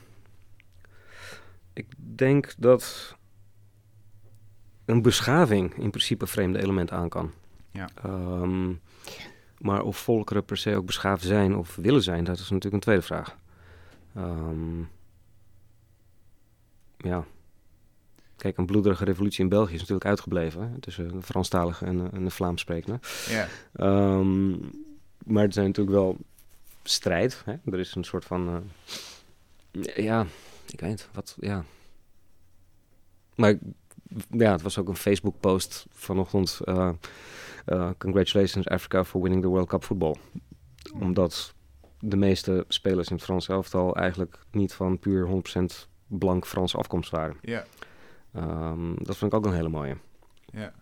[1.78, 3.14] ik denk dat
[4.84, 7.32] een beschaving in principe vreemde elementen aan kan.
[7.70, 7.88] Ja.
[8.02, 8.72] Ehm,
[9.58, 12.80] maar of volkeren per se ook beschaafd zijn of willen zijn, dat is natuurlijk een
[12.80, 13.36] tweede vraag.
[14.14, 14.80] Ehm,
[16.96, 17.24] ja.
[18.36, 20.70] Kijk, een bloederige revolutie in België is natuurlijk uitgebleven.
[20.72, 23.00] Hè, tussen de Franstalige en, de- en de Vlaams sprekende.
[23.28, 24.50] Ja, Ehm,
[25.24, 26.16] maar er zijn natuurlijk wel
[26.82, 27.42] strijd.
[27.44, 27.54] Hè?
[27.72, 28.62] Er is een soort van.
[29.72, 30.26] eh, ja,
[30.72, 31.36] ik weet niet, wat.
[31.40, 31.64] Ja.
[33.34, 33.54] Maar
[34.30, 36.60] ja, het was ook een Facebook-post vanochtend.
[36.64, 36.90] eh,
[37.64, 40.14] eh, congratulations Africa for winning the World Cup football.
[41.00, 41.54] Omdat
[41.98, 47.10] de meeste spelers in het Franse elftal eigenlijk niet van puur 100% blank Franse afkomst
[47.10, 47.36] waren.
[47.42, 47.64] ja,
[48.32, 49.96] Ehm, dat vond ik ook een hele mooie.
[50.52, 50.72] ja.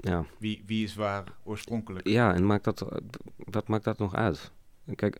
[0.00, 0.24] Ja.
[0.38, 2.06] Wie, wie is waar oorspronkelijk?
[2.08, 2.86] Ja, en maakt dat,
[3.36, 4.50] wat maakt dat nog uit?
[4.94, 5.16] Kijk,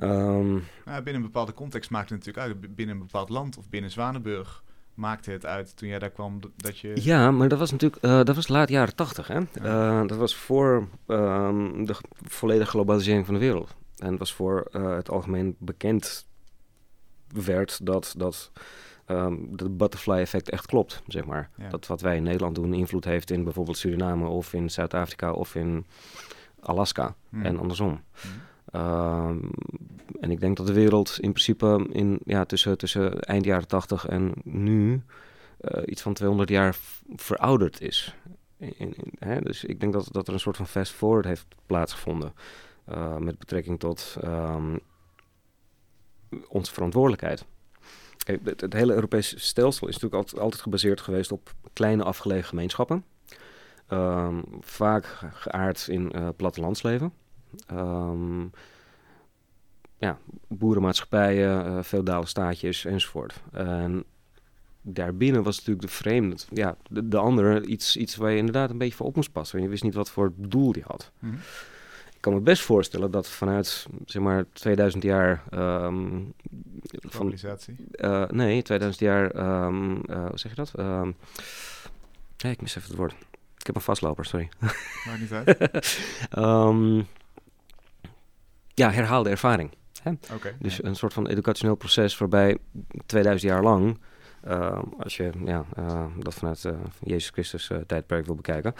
[0.00, 0.50] ehm,
[0.84, 2.74] Nou, binnen een bepaalde context maakt het natuurlijk uit.
[2.74, 4.62] Binnen een bepaald land of binnen Zwanenburg
[4.94, 6.92] maakte het uit toen jij daar kwam dat je...
[6.94, 9.26] Ja, maar dat was natuurlijk eh, dat was laat jaren tachtig.
[9.26, 9.40] Hè?
[9.52, 13.74] Eh, dat was voor ehm, de volledige globalisering van de wereld.
[13.96, 16.26] En het was voor eh, het algemeen bekend
[17.28, 18.50] werd dat, dat
[19.04, 21.50] ehm het butterfly effect echt klopt, zeg maar.
[21.56, 21.68] Ja.
[21.68, 25.54] Dat wat wij in Nederland doen invloed heeft in bijvoorbeeld Suriname of in Zuid-Afrika of
[25.54, 25.86] in
[26.60, 27.44] Alaska Hmm.
[27.44, 28.02] en andersom.
[28.20, 28.30] Hmm.
[28.70, 29.38] Ehm,
[30.20, 34.06] en ik denk dat de wereld in principe in, ja, tussen, tussen eind jaren 80
[34.06, 35.02] en nu
[35.60, 36.76] eh, iets van 200 jaar
[37.16, 38.14] verouderd is.
[38.56, 39.40] In, hè?
[39.40, 42.32] Dus ik denk dat, dat er een soort van fast forward heeft plaatsgevonden
[42.84, 44.76] eh, met betrekking tot ehm,
[46.48, 47.44] onze verantwoordelijkheid.
[48.44, 53.04] Het, hele Europese stelsel is natuurlijk altijd, altijd gebaseerd geweest op kleine afgelegen gemeenschappen.
[53.86, 57.12] Ehm, vaak ge- geaard in eh plattelandsleven.
[57.66, 58.42] Ehm,
[59.98, 63.40] ja, boerenmaatschappijen, eh feodale staatjes enzovoort.
[63.52, 64.04] En
[64.82, 68.78] daarbinnen was natuurlijk de vreemde, ja, de, de andere iets, iets waar je inderdaad een
[68.78, 69.52] beetje voor op moest passen.
[69.52, 71.10] Want je wist niet wat voor doel die had.
[71.18, 71.34] Mhm.
[72.20, 75.42] Ik kan me best voorstellen dat vanuit, zeg maar, 2000 jaar...
[77.08, 77.34] van,
[77.92, 80.72] eh, nee, 2000 jaar, ehm, eh, hoe zeg je dat?
[82.42, 83.14] Nee, ik mis even het woord.
[83.58, 84.48] Ik heb een vastloper, sorry.
[85.06, 85.58] Maakt niet uit.
[88.80, 89.70] Ja, herhaalde ervaring.
[90.34, 90.56] Oké.
[90.58, 90.84] Dus ja.
[90.84, 92.58] een soort van educationeel proces waarbij
[93.06, 93.98] 2000 jaar lang,
[94.42, 96.72] ehm, als je ja, eh, dat vanuit eh,
[97.02, 98.74] Jezus Christus eh, tijdperk wil bekijken,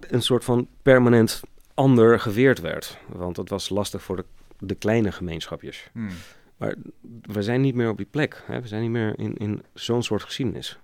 [0.00, 1.40] een soort van permanent
[1.74, 2.98] ander geweerd werd.
[3.06, 4.24] Want het was lastig voor de,
[4.58, 5.88] de kleine gemeenschapjes.
[5.92, 6.08] Hmm.
[6.56, 6.74] Maar
[7.22, 8.42] we zijn niet meer op die plek.
[8.46, 8.60] Hè?
[8.60, 10.78] We zijn niet meer in, in zo'n soort geschiedenis.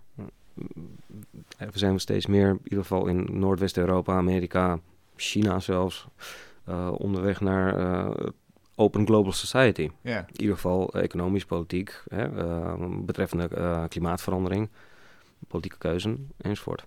[1.56, 4.80] Eh, We zijn steeds meer, in ieder geval in Noordwest-Europa, Amerika,
[5.16, 6.24] China zelfs, eh,
[6.98, 8.26] onderweg naar eh,
[8.74, 9.90] Open Global Society.
[10.02, 10.18] Ja.
[10.18, 14.68] In ieder geval eh, economisch, politiek, hè, eh, betreffende eh, klimaatverandering,
[15.48, 16.84] politieke keuzen enzovoort.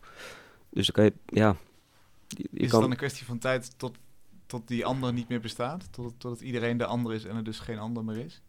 [0.70, 1.56] Dus je, ja,
[2.28, 3.98] je, je Is het kan, dan een kwestie van tijd tot,
[4.46, 5.88] tot die ander niet meer bestaat?
[5.94, 8.42] Tot, totdat iedereen de ander is en er dus geen ander meer is?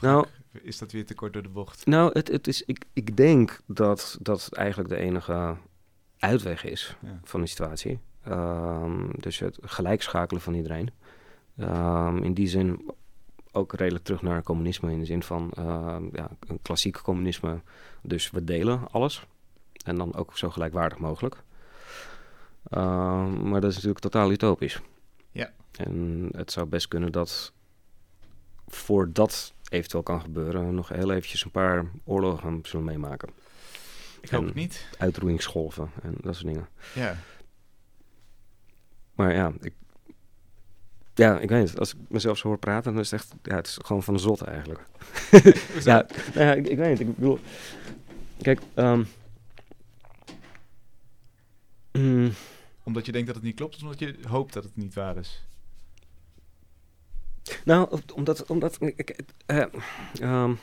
[0.00, 0.26] nou,
[0.62, 1.86] Is dat weer te kort door de bocht?
[1.86, 5.56] Nou, het, het is, ik, ik denk dat dat eigenlijk de enige
[6.18, 7.20] uitweg is Ja.
[7.24, 7.98] van de situatie.
[8.28, 10.90] Ehm, dus het gelijkschakelen van iedereen.
[11.58, 12.90] Ehm, in die zin
[13.52, 14.92] ook redelijk terug naar communisme.
[14.92, 17.60] In de zin van ehm, ja, een klassiek communisme.
[18.02, 19.26] Dus we delen alles.
[19.84, 21.42] En dan ook zo gelijkwaardig mogelijk.
[23.42, 24.80] Maar dat is natuurlijk totaal utopisch.
[25.30, 25.50] Ja.
[25.72, 27.52] En het zou best kunnen dat
[28.68, 33.28] voordat eventueel kan gebeuren, nog heel eventjes een paar oorlogen zullen meemaken.
[34.20, 34.88] Ik hoop En- het niet.
[34.98, 36.68] Uitroeiingsgolven en dat soort dingen.
[36.94, 37.16] Ja.
[39.18, 39.72] Maar ja, ik,
[41.14, 41.78] ja, ik weet het.
[41.78, 44.14] Als ik mezelf zo hoor praten, dan is het echt, ja, het is gewoon van
[44.14, 44.80] de zot eigenlijk.
[45.84, 47.08] Ja, nou ja ik, ik weet het.
[47.08, 47.38] Ik bedoel,
[48.42, 49.02] kijk, ehm,
[51.92, 52.32] mm,
[52.82, 55.16] Omdat je denkt dat het niet klopt, of omdat je hoopt dat het niet waar
[55.16, 55.42] is?
[57.64, 59.64] nou, omdat, omdat, ik- ik- eh,
[60.20, 60.54] ehm,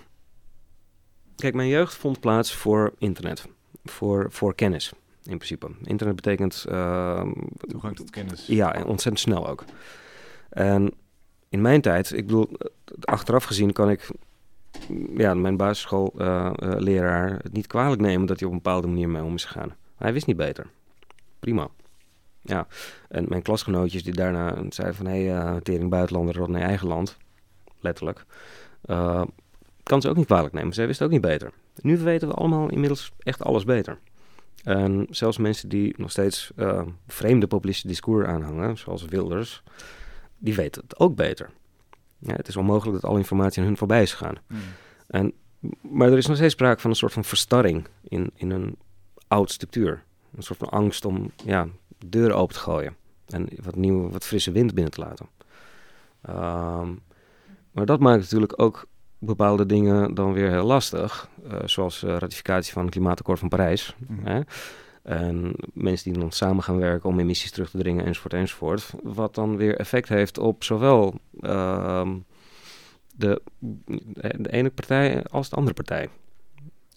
[1.36, 3.48] kijk, mijn jeugd vond plaats voor internet,
[3.84, 4.94] voor, voor kennis.
[5.26, 5.68] In principe.
[5.84, 8.46] Internet betekent ehm, Toegang tot kennis.
[8.48, 9.64] Ja, en ontzettend snel ook.
[10.50, 10.94] En
[11.50, 12.68] in mijn tijd, ik bedoel, eh,
[13.02, 14.10] achteraf gezien kan ik
[14.90, 19.24] mm, ja, mijn basisschoolleraar het niet kwalijk nemen dat hij op een bepaalde manier mee
[19.24, 19.76] om is gegaan.
[19.96, 20.68] Hij wist niet beter.
[21.40, 21.68] Prima.
[22.42, 22.68] Ja,
[23.10, 25.06] en mijn klasgenootjes die daarna zeiden van...
[25.06, 27.18] hé, hey, eh, tering buitenlander, rot naar eigen land.
[27.80, 28.26] Letterlijk.
[28.82, 29.24] Eh,
[29.84, 30.74] kan ze ook niet kwalijk nemen.
[30.74, 31.52] Zij wisten ook niet beter.
[31.82, 33.98] Nu weten we allemaal inmiddels echt alles beter.
[34.66, 39.64] En zelfs mensen die nog steeds eh, vreemde populistische discours aanhangen, zoals Wilders,
[40.38, 41.50] die weten het ook beter.
[42.20, 44.36] Ja, het is onmogelijk dat alle informatie aan hun voorbij is gegaan.
[44.48, 44.60] Hmm.
[45.08, 45.34] En,
[45.82, 48.78] maar er is nog steeds sprake van een soort van verstarring in, in een
[49.28, 50.04] oud structuur.
[50.36, 51.68] Een soort van angst om ja,
[52.06, 52.96] deuren open te gooien
[53.26, 55.28] en wat nieuwe, wat frisse wind binnen te laten.
[56.22, 56.94] Ehm,
[57.72, 58.88] maar dat maakt natuurlijk ook
[59.20, 61.30] bepaalde dingen dan weer heel lastig.
[61.50, 63.96] eh, zoals eh, ratificatie van het Klimaatakkoord van Parijs.
[64.08, 64.26] Mhm.
[64.26, 64.42] Hè?
[65.04, 68.94] En mensen die dan samen gaan werken om emissies terug te dringen, enzovoort, enzovoort.
[69.04, 72.18] Wat dan weer effect heeft op zowel ehm,
[73.16, 73.42] de,
[74.38, 76.10] de ene partij als de andere partij.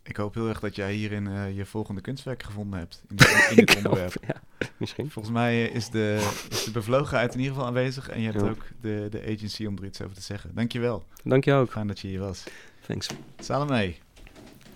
[0.09, 3.03] Ik hoop heel erg dat jij hierin eh, je volgende kunstwerk gevonden hebt.
[3.09, 4.15] In, dit- in dit Ik hoop- onderwerp.
[4.27, 5.11] ja, misschien.
[5.11, 8.09] Volgens mij is de, is de bevlogenheid in ieder geval aanwezig.
[8.09, 8.49] En je hebt Ja.
[8.51, 10.55] ook de, de agency om er iets over te zeggen.
[10.55, 11.05] Dankjewel.
[11.25, 11.71] Dank je ook.
[11.71, 12.45] Fijn dat je hier was.
[12.87, 13.09] Thanks.
[13.39, 13.95] Salome,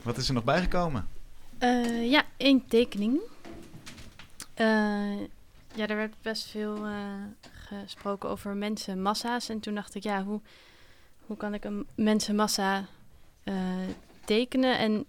[0.02, 1.08] wat is er nog bijgekomen?
[1.58, 3.20] Eh, ja, één tekening.
[4.54, 4.66] Eh,
[5.74, 6.92] ja, er werd best veel eh,
[7.52, 9.48] gesproken over mensenmassa's.
[9.48, 10.40] En toen dacht ik, ja, hoe,
[11.26, 12.86] hoe kan ik een mensenmassa
[13.44, 13.54] eh,
[14.24, 14.78] tekenen?
[14.78, 15.04] En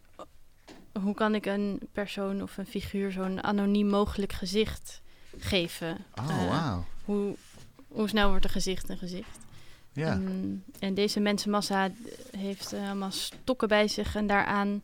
[1.02, 5.02] hoe kan ik een persoon of een figuur zo'n anoniem mogelijk gezicht
[5.38, 5.98] geven?
[6.16, 7.36] Oh, Eh, hoe,
[7.88, 9.40] hoe snel wordt een gezicht een gezicht?
[9.94, 10.12] Ja.
[10.12, 11.92] Ehm, en deze mensenmassa
[12.38, 14.84] heeft eh, allemaal stokken bij zich en daaraan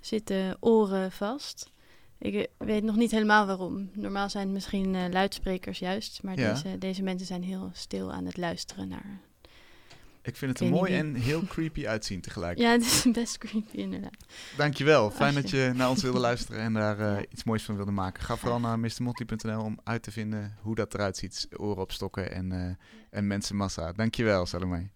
[0.00, 1.70] zitten oren vast.
[2.18, 3.90] Ik eh, weet nog niet helemaal waarom.
[3.92, 6.52] Normaal zijn het misschien luidsprekers juist, maar Ja.
[6.52, 9.20] deze, deze mensen zijn heel stil aan het luisteren naar.
[10.26, 12.58] Ik vind het er mooi en heel creepy uitzien tegelijk.
[12.66, 14.16] Ja, het is best creepy inderdaad.
[14.56, 15.10] Dankjewel.
[15.10, 18.22] Fijn dat je naar ons wilde luisteren en daar eh, iets moois van wilde maken.
[18.22, 21.48] Ga vooral naar mrmotley.nl om uit te vinden hoe dat eruit ziet.
[21.56, 22.74] Oren op stokken en, eh
[23.10, 23.92] en mensenmassa.
[23.92, 24.88] Dankjewel, Salome.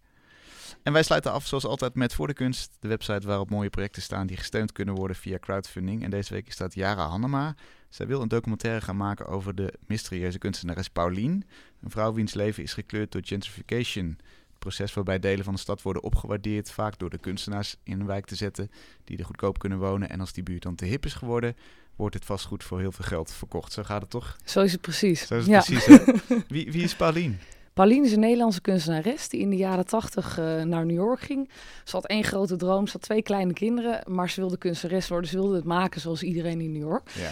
[0.82, 4.02] En wij sluiten af zoals altijd met Voor de Kunst, de website waarop mooie projecten
[4.02, 6.02] staan die gesteund kunnen worden via crowdfunding.
[6.02, 7.54] En deze week is dat Yara Hannema.
[7.88, 11.44] Zij wil een documentaire gaan maken over de mysterieuze kunstenares Paulien.
[11.82, 14.18] Een vrouw wiens leven is gekleurd door gentrification.
[14.60, 18.26] Proces waarbij delen van de stad worden opgewaardeerd, vaak door de kunstenaars in een wijk
[18.26, 18.70] te zetten
[19.04, 20.10] die er goedkoop kunnen wonen.
[20.10, 21.56] En als die buurt dan te hip is geworden,
[21.96, 23.72] wordt het vastgoed voor heel veel geld verkocht.
[23.72, 24.36] Zo gaat het toch?
[24.44, 25.26] Zo is het precies.
[25.26, 25.62] Zo is het ja.
[25.62, 25.86] precies.
[25.86, 26.04] Hè?
[26.54, 27.38] Wie, wie is Paulien?
[27.74, 31.50] Pauline is een Nederlandse kunstenares die in de jaren tachtig eh, naar New York ging.
[31.84, 35.30] Ze had één grote droom, ze had twee kleine kinderen, maar ze wilde kunstenares worden.
[35.30, 37.10] Ze wilde het maken zoals iedereen in New York.
[37.10, 37.30] Ja.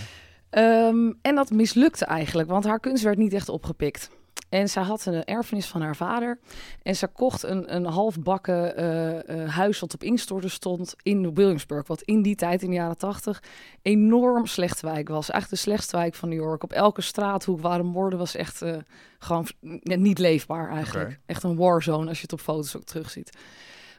[0.51, 4.11] Ehm, en dat mislukte eigenlijk, want haar kunst werd niet echt opgepikt.
[4.49, 6.39] En zij had een erfenis van haar vader.
[6.83, 11.87] En ze kocht een, een halfbakken eh, huis wat op instorten stond in Williamsburg.
[11.87, 13.43] Wat in die tijd, in de jaren tachtig,
[13.83, 15.31] enorm slechte wijk was.
[15.31, 16.63] Eigenlijk de slechtste wijk van New York.
[16.63, 18.77] Op elke straathoek waar een moorden was echt eh,
[19.19, 19.49] gewoon
[19.83, 21.19] niet leefbaar eigenlijk.
[21.27, 23.31] Echt een warzone als je het op foto's ook terugziet.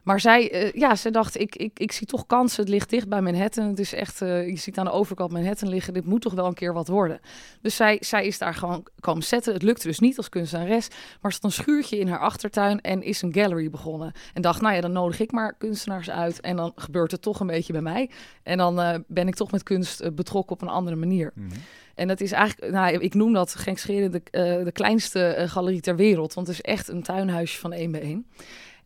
[0.04, 2.62] Maar zij, eh, ja, ze dacht, ik, ik, ik zie toch kansen.
[2.62, 3.68] Het ligt dicht bij Manhattan.
[3.68, 5.93] Het is echt, eh, je ziet aan de overkant Manhattan liggen.
[5.93, 7.20] Dit moet toch wel een keer wat worden.
[7.62, 9.54] Dus zij, zij is daar gewoon komen zetten.
[9.54, 10.88] Het lukte dus niet als kunstenares.
[11.22, 14.12] Maar ze had een schuurtje in haar achtertuin en is een gallery begonnen.
[14.34, 16.41] En dacht, nou ja, dan nodig ik maar kunstenaars uit.
[16.41, 18.10] En dan gebeurt het toch een beetje bij mij.
[18.43, 21.32] En dan eh, ben ik toch met kunst betrokken op een andere manier.
[21.36, 21.47] Mhm.
[21.95, 24.22] En dat is eigenlijk, nou, ik noem dat Genk Scheren de,
[24.64, 26.34] de kleinste galerie ter wereld.
[26.34, 28.26] Want het is echt een tuinhuisje van één bij één.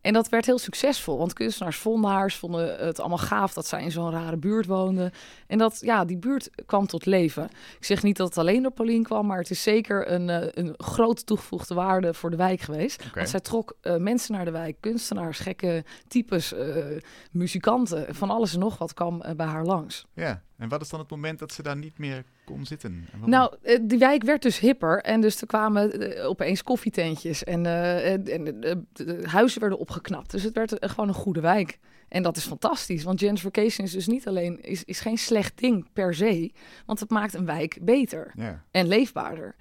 [0.04, 3.68] En dat werd heel succesvol, want kunstenaars vonden haar, ze vonden het allemaal gaaf dat
[3.68, 5.12] zij in zo'n rare buurt woonde.
[5.48, 7.44] En dat, ja, die buurt kwam tot leven.
[7.78, 10.48] Ik zeg niet dat het alleen door Paulien kwam, maar het is zeker een, eh,
[10.52, 13.06] een grote toegevoegde waarde voor de wijk geweest.
[13.06, 13.16] Oké.
[13.16, 16.86] Want zij trok eh, mensen naar de wijk, kunstenaars, gekke types, eh,
[17.32, 20.06] muzikanten, van alles en nog wat kwam bij haar langs.
[20.14, 23.08] Ja, en wat is dan het moment dat ze daar niet meer kon zitten?
[23.12, 23.30] En?
[23.30, 27.66] Nou, eh, die wijk werd dus hipper en dus er kwamen eh, opeens koffietentjes en,
[27.66, 28.86] eh, en,
[29.24, 30.32] huizen werden opgeknapt.
[30.32, 31.80] Dus het werd gewoon een goede wijk.
[32.08, 35.88] En dat is fantastisch, want gentrification is dus niet alleen, is, is geen slecht ding
[35.94, 36.52] per se,
[36.86, 38.34] want het maakt een wijk beter
[38.72, 39.56] en leefbaarder.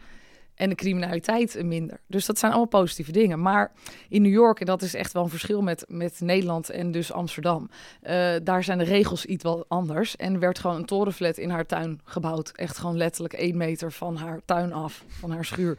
[0.55, 2.01] En de criminaliteit minder.
[2.07, 3.41] Dus dat zijn allemaal positieve dingen.
[3.41, 3.73] Maar
[4.09, 7.13] in New York, en dat is echt wel een verschil met, met Nederland en dus
[7.13, 7.71] Amsterdam.
[8.01, 10.17] eh, daar zijn de regels iets wat anders.
[10.17, 12.51] En werd gewoon een torenflat in haar tuin gebouwd.
[12.51, 15.79] Echt gewoon letterlijk één meter van haar tuin af, van haar schuur.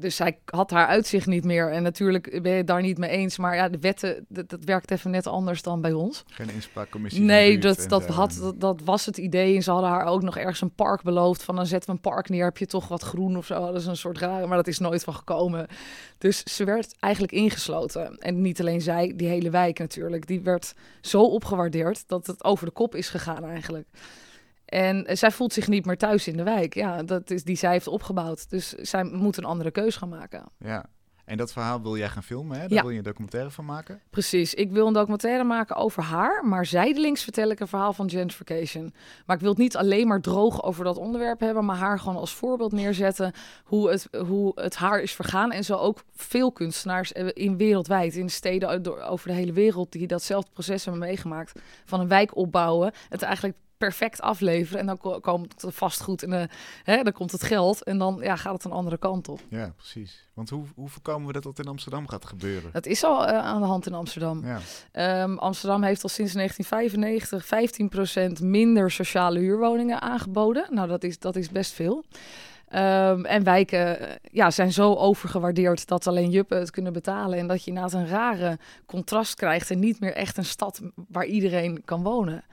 [0.00, 1.70] Dus zij had haar uitzicht niet meer.
[1.70, 3.38] En natuurlijk ben je het daar niet mee eens.
[3.38, 6.24] Maar ja, de wetten, dat, dat werkt even net anders dan bij ons.
[6.26, 7.22] geen inspraakcommissie.
[7.22, 9.56] Nee, dat, dat, had, dat, dat was het idee.
[9.56, 11.42] En ze hadden haar ook nog ergens een park beloofd.
[11.42, 13.66] Van dan zetten we een park neer, heb je toch wat groen of zo.
[13.66, 15.66] Dat is een soort rare, maar dat is nooit van gekomen.
[16.18, 18.18] Dus ze werd eigenlijk ingesloten.
[18.18, 20.26] En niet alleen zij, die hele wijk natuurlijk.
[20.26, 23.88] Die werd zo opgewaardeerd dat het over de kop is gegaan eigenlijk.
[24.66, 26.74] En eh, zij voelt zich niet meer thuis in de wijk.
[26.74, 28.50] Ja, dat is die zij heeft opgebouwd.
[28.50, 30.44] Dus zij moet een andere keus gaan maken.
[30.58, 30.86] Ja,
[31.24, 32.60] en dat verhaal wil jij gaan filmen, hè?
[32.62, 32.80] Daar Ja.
[32.82, 34.00] wil je een documentaire van maken?
[34.10, 34.54] Precies.
[34.54, 38.94] Ik wil een documentaire maken over haar, maar zijdelings vertel ik een verhaal van gentrification.
[39.26, 42.16] Maar ik wil het niet alleen maar droog over dat onderwerp hebben, maar haar gewoon
[42.16, 43.32] als voorbeeld neerzetten
[43.64, 45.52] hoe het, hoe het haar is vergaan.
[45.52, 49.92] En zo ook veel kunstenaars eh, in wereldwijd, in steden door- over de hele wereld,
[49.92, 51.60] die datzelfde proces hebben meegemaakt.
[51.84, 56.32] Van een wijk opbouwen, het eigenlijk perfect afleveren en dan ko- komt het vastgoed en
[56.32, 56.48] eh,
[56.84, 59.40] hè, dan komt het geld en dan ja, gaat het een andere kant op.
[59.48, 60.24] Ja, precies.
[60.34, 62.70] Want hoe, hoe voorkomen we dat dat in Amsterdam gaat gebeuren?
[62.72, 64.46] Dat is al eh, aan de hand in Amsterdam.
[64.46, 64.58] Ja,
[64.92, 67.44] Ehm, Amsterdam heeft al sinds 1995
[68.40, 70.66] 15% minder sociale huurwoningen aangeboden.
[70.70, 72.04] Nou, dat is, dat is best veel.
[72.68, 77.38] Ehm, en wijken eh, ja, zijn zo overgewaardeerd dat alleen juppen het kunnen betalen.
[77.38, 81.24] En dat je inderdaad een rare contrast krijgt en niet meer echt een stad waar
[81.24, 82.44] iedereen kan wonen.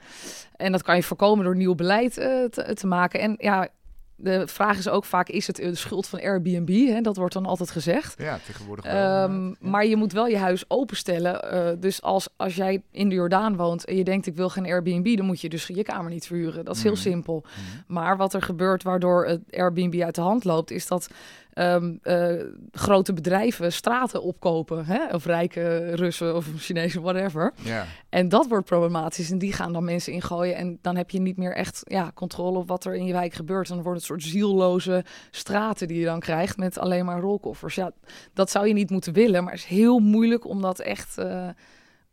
[0.56, 3.20] En dat kan je voorkomen door nieuw beleid eh, te, te maken.
[3.20, 3.68] En ja,
[4.16, 6.68] de vraag is ook vaak, is het de schuld van Airbnb?
[6.88, 7.00] Hè?
[7.00, 8.14] Dat wordt dan altijd gezegd.
[8.18, 8.94] ja tegenwoordig wel.
[8.94, 9.46] Ehm.
[9.46, 9.54] Ja.
[9.58, 11.50] Maar je moet wel je huis openstellen.
[11.52, 14.66] eh, dus als, als jij in de Jordaan woont en je denkt ik wil geen
[14.66, 16.64] Airbnb, dan moet je dus je kamer niet verhuren.
[16.64, 17.00] Dat is heel Mhm.
[17.00, 17.44] simpel.
[17.44, 17.92] Mhm.
[17.92, 21.08] Maar wat er gebeurt waardoor het Airbnb uit de hand loopt, is dat
[21.54, 24.86] ehm, eh, grote bedrijven straten opkopen.
[24.86, 25.14] Hè?
[25.14, 27.52] Of rijke Russen of Chinezen, whatever.
[27.62, 27.84] Ja.
[28.08, 29.30] En dat wordt problematisch.
[29.30, 30.56] En die gaan dan mensen ingooien.
[30.56, 33.32] En dan heb je niet meer echt ja, controle op wat er in je wijk
[33.32, 33.68] gebeurt.
[33.68, 37.20] En dan wordt het een soort zielloze straten die je dan krijgt met alleen maar
[37.20, 37.74] rolkoffers.
[37.74, 37.90] Ja,
[38.32, 39.44] dat zou je niet moeten willen.
[39.44, 41.48] Maar het is heel moeilijk om dat echt eh,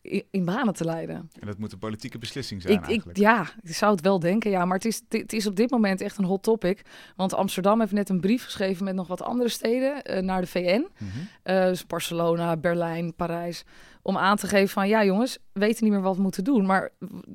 [0.02, 1.16] in, banen te leiden.
[1.40, 3.18] En dat moet een politieke beslissing zijn Ik, ik, eigenlijk.
[3.18, 4.66] ja, ik zou het wel denken, ja.
[4.66, 6.82] Maar het is, het is op dit moment echt een hot topic.
[7.16, 10.48] Want Amsterdam heeft net een brief geschreven met nog wat andere steden eh, naar de
[10.48, 10.88] VN.
[10.98, 11.10] Mhm.
[11.44, 13.64] Eh, dus Barcelona, Berlijn, Parijs.
[14.04, 16.66] Om aan te geven van, ja jongens, we weten niet meer wat we moeten doen.
[16.66, 16.90] Maar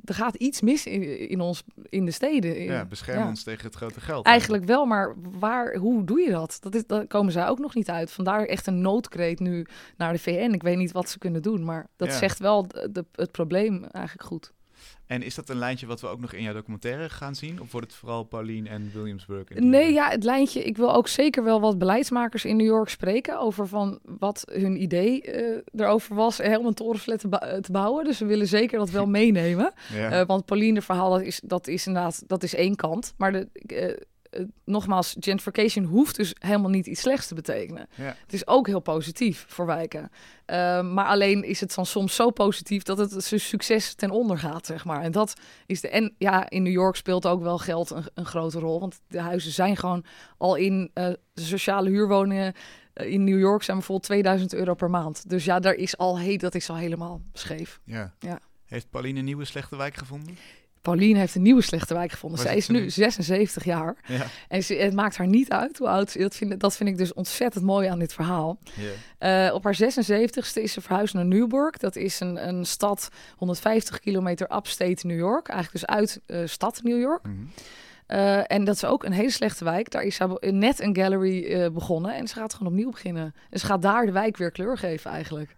[0.04, 2.62] er gaat iets mis in, in ons, in de steden.
[2.62, 3.28] Ja, bescherm Ja.
[3.28, 4.26] ons tegen het grote geld.
[4.26, 6.56] Eigenlijk wel, maar waar, hoe doe je dat?
[6.60, 8.10] dat is, daar komen zij ook nog niet uit.
[8.10, 10.50] Vandaar echt een noodkreet nu naar de VN.
[10.52, 12.16] Ik weet niet wat ze kunnen doen, maar dat Ja.
[12.18, 14.52] zegt wel de, de- het probleem eigenlijk goed.
[15.06, 17.60] En is dat een lijntje wat we ook nog in jouw documentaire gaan zien?
[17.60, 19.48] Of wordt het vooral Pauline en Williamsburg?
[19.48, 20.64] Nee, ja, het lijntje.
[20.64, 24.82] Ik wil ook zeker wel wat beleidsmakers in New York spreken over van wat hun
[24.82, 28.04] idee eh, erover was eh, om een torenflat te, bou- te bouwen.
[28.04, 29.72] Dus we willen zeker dat wel meenemen.
[29.94, 30.10] Ja.
[30.10, 33.14] Eh, want Pauline verhaal, dat is, dat is inderdaad, dat is één kant.
[33.16, 33.96] Maar de, eh, eh,
[34.64, 37.88] nogmaals, gentrification hoeft dus helemaal niet iets slechts te betekenen.
[37.94, 38.04] Ja.
[38.04, 40.10] Het is ook heel positief voor wijken.
[40.44, 44.38] Eh, maar alleen is het dan soms zo positief dat het zijn succes ten onder
[44.38, 45.02] gaat, zeg maar.
[45.02, 45.88] En dat is de.
[45.88, 48.80] En ja, in New York speelt ook wel geld een, een grote rol.
[48.80, 50.04] Want de huizen zijn gewoon
[50.38, 52.54] al in eh, de sociale huurwoningen.
[52.92, 55.28] eh, in New York zijn bijvoorbeeld 2000 euro per maand.
[55.28, 57.80] Dus ja, daar is al, hey, dat is al helemaal scheef.
[57.84, 58.14] Ja.
[58.18, 58.40] Ja.
[58.66, 60.36] Heeft Pauline een nieuwe slechte wijk gevonden?
[60.86, 62.38] Pauline heeft een nieuwe slechte wijk gevonden.
[62.38, 62.90] Zij is nu nu?
[62.90, 63.96] 76 jaar.
[64.06, 64.26] Ja.
[64.48, 66.24] En ze, het maakt haar niet uit hoe oud ze is.
[66.24, 68.58] Dat vind, dat vind ik dus ontzettend mooi aan dit verhaal.
[69.18, 71.78] Eh, op haar 76ste is ze verhuisd naar Newburgh.
[71.78, 75.48] Dat is een, een stad 150 kilometer upstate New York.
[75.48, 77.22] Eigenlijk dus uit eh, stad New York.
[77.22, 77.34] Mhm.
[78.06, 79.90] Eh, en dat is ook een hele slechte wijk.
[79.90, 82.14] Daar is ze net een gallery begonnen.
[82.14, 83.34] En ze gaat gewoon opnieuw beginnen.
[83.50, 85.54] En ze gaat daar de wijk weer kleur geven eigenlijk.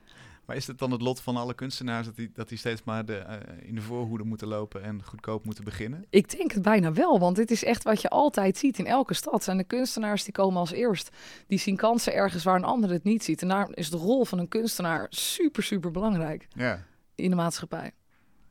[0.48, 3.04] Maar is het dan het lot van alle kunstenaars dat die, dat die steeds maar
[3.04, 6.04] de, eh, in de voorhoede moeten lopen en goedkoop moeten beginnen?
[6.10, 9.14] Ik denk het bijna wel, want dit is echt wat je altijd ziet in elke
[9.14, 9.44] stad.
[9.44, 11.10] Zijn de kunstenaars die komen als eerst.
[11.46, 13.42] Die zien kansen ergens waar een ander het niet ziet.
[13.42, 16.84] En daar is de rol van een kunstenaar super, super belangrijk Ja,
[17.14, 17.92] in de maatschappij.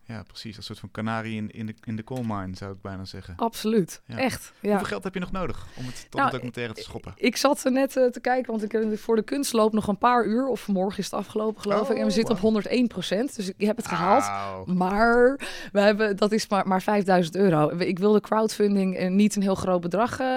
[0.07, 0.57] Ja precies.
[0.57, 3.33] Een soort van kanarie in, in, de, in de coal mine zou ik bijna zeggen.
[3.37, 4.17] Absoluut, Ja.
[4.17, 4.53] echt.
[4.59, 4.69] Ja.
[4.69, 7.13] Hoeveel geld heb je nog nodig om het tot Nou, een documentaire te schoppen?
[7.15, 9.97] Ik zat er net eh, te kijken, want ik heb voor de kunstloop nog een
[9.97, 10.47] paar uur.
[10.47, 11.95] Of morgen is het afgelopen, geloof ik.
[11.95, 13.35] En we Oh, zitten op 101 procent.
[13.35, 14.67] Dus ik heb het gehaald.
[14.67, 15.39] Maar
[15.71, 17.69] we hebben, dat is maar, maar 5000 euro.
[17.77, 20.27] Ik wilde crowdfunding eh, niet een heel groot bedrag eh,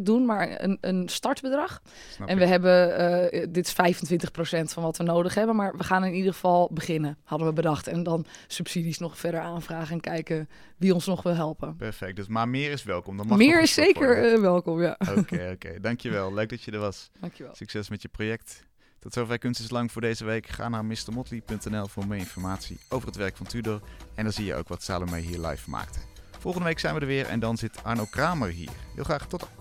[0.00, 1.82] doen, maar een, een startbedrag.
[2.10, 2.42] Snap En ik.
[2.42, 6.32] we hebben, dit is 25% van wat we nodig hebben, maar we gaan in ieder
[6.32, 7.86] geval beginnen, hadden we bedacht.
[7.86, 11.76] En dan subsidies nog verder aanvragen en kijken wie ons nog wil helpen.
[11.76, 12.16] Perfect.
[12.16, 13.16] Dus, maar meer is welkom.
[13.16, 14.96] Dan mag Meer is zeker eh, welkom, ja.
[15.16, 15.80] Oké, oké.
[15.80, 16.34] Dankjewel.
[16.34, 17.10] Leuk dat je er was.
[17.20, 17.54] Dankjewel.
[17.54, 18.68] Succes met je project.
[18.98, 20.46] Tot zover Kunst is Lang voor deze week.
[20.46, 23.80] Ga naar mrmotley.nl voor meer informatie over het werk van Tudor.
[24.14, 25.98] En dan zie je ook wat Salome hier live maakte.
[26.38, 28.70] Volgende week zijn we er weer en dan zit Arno Kramer hier.
[28.94, 29.59] Heel graag tot.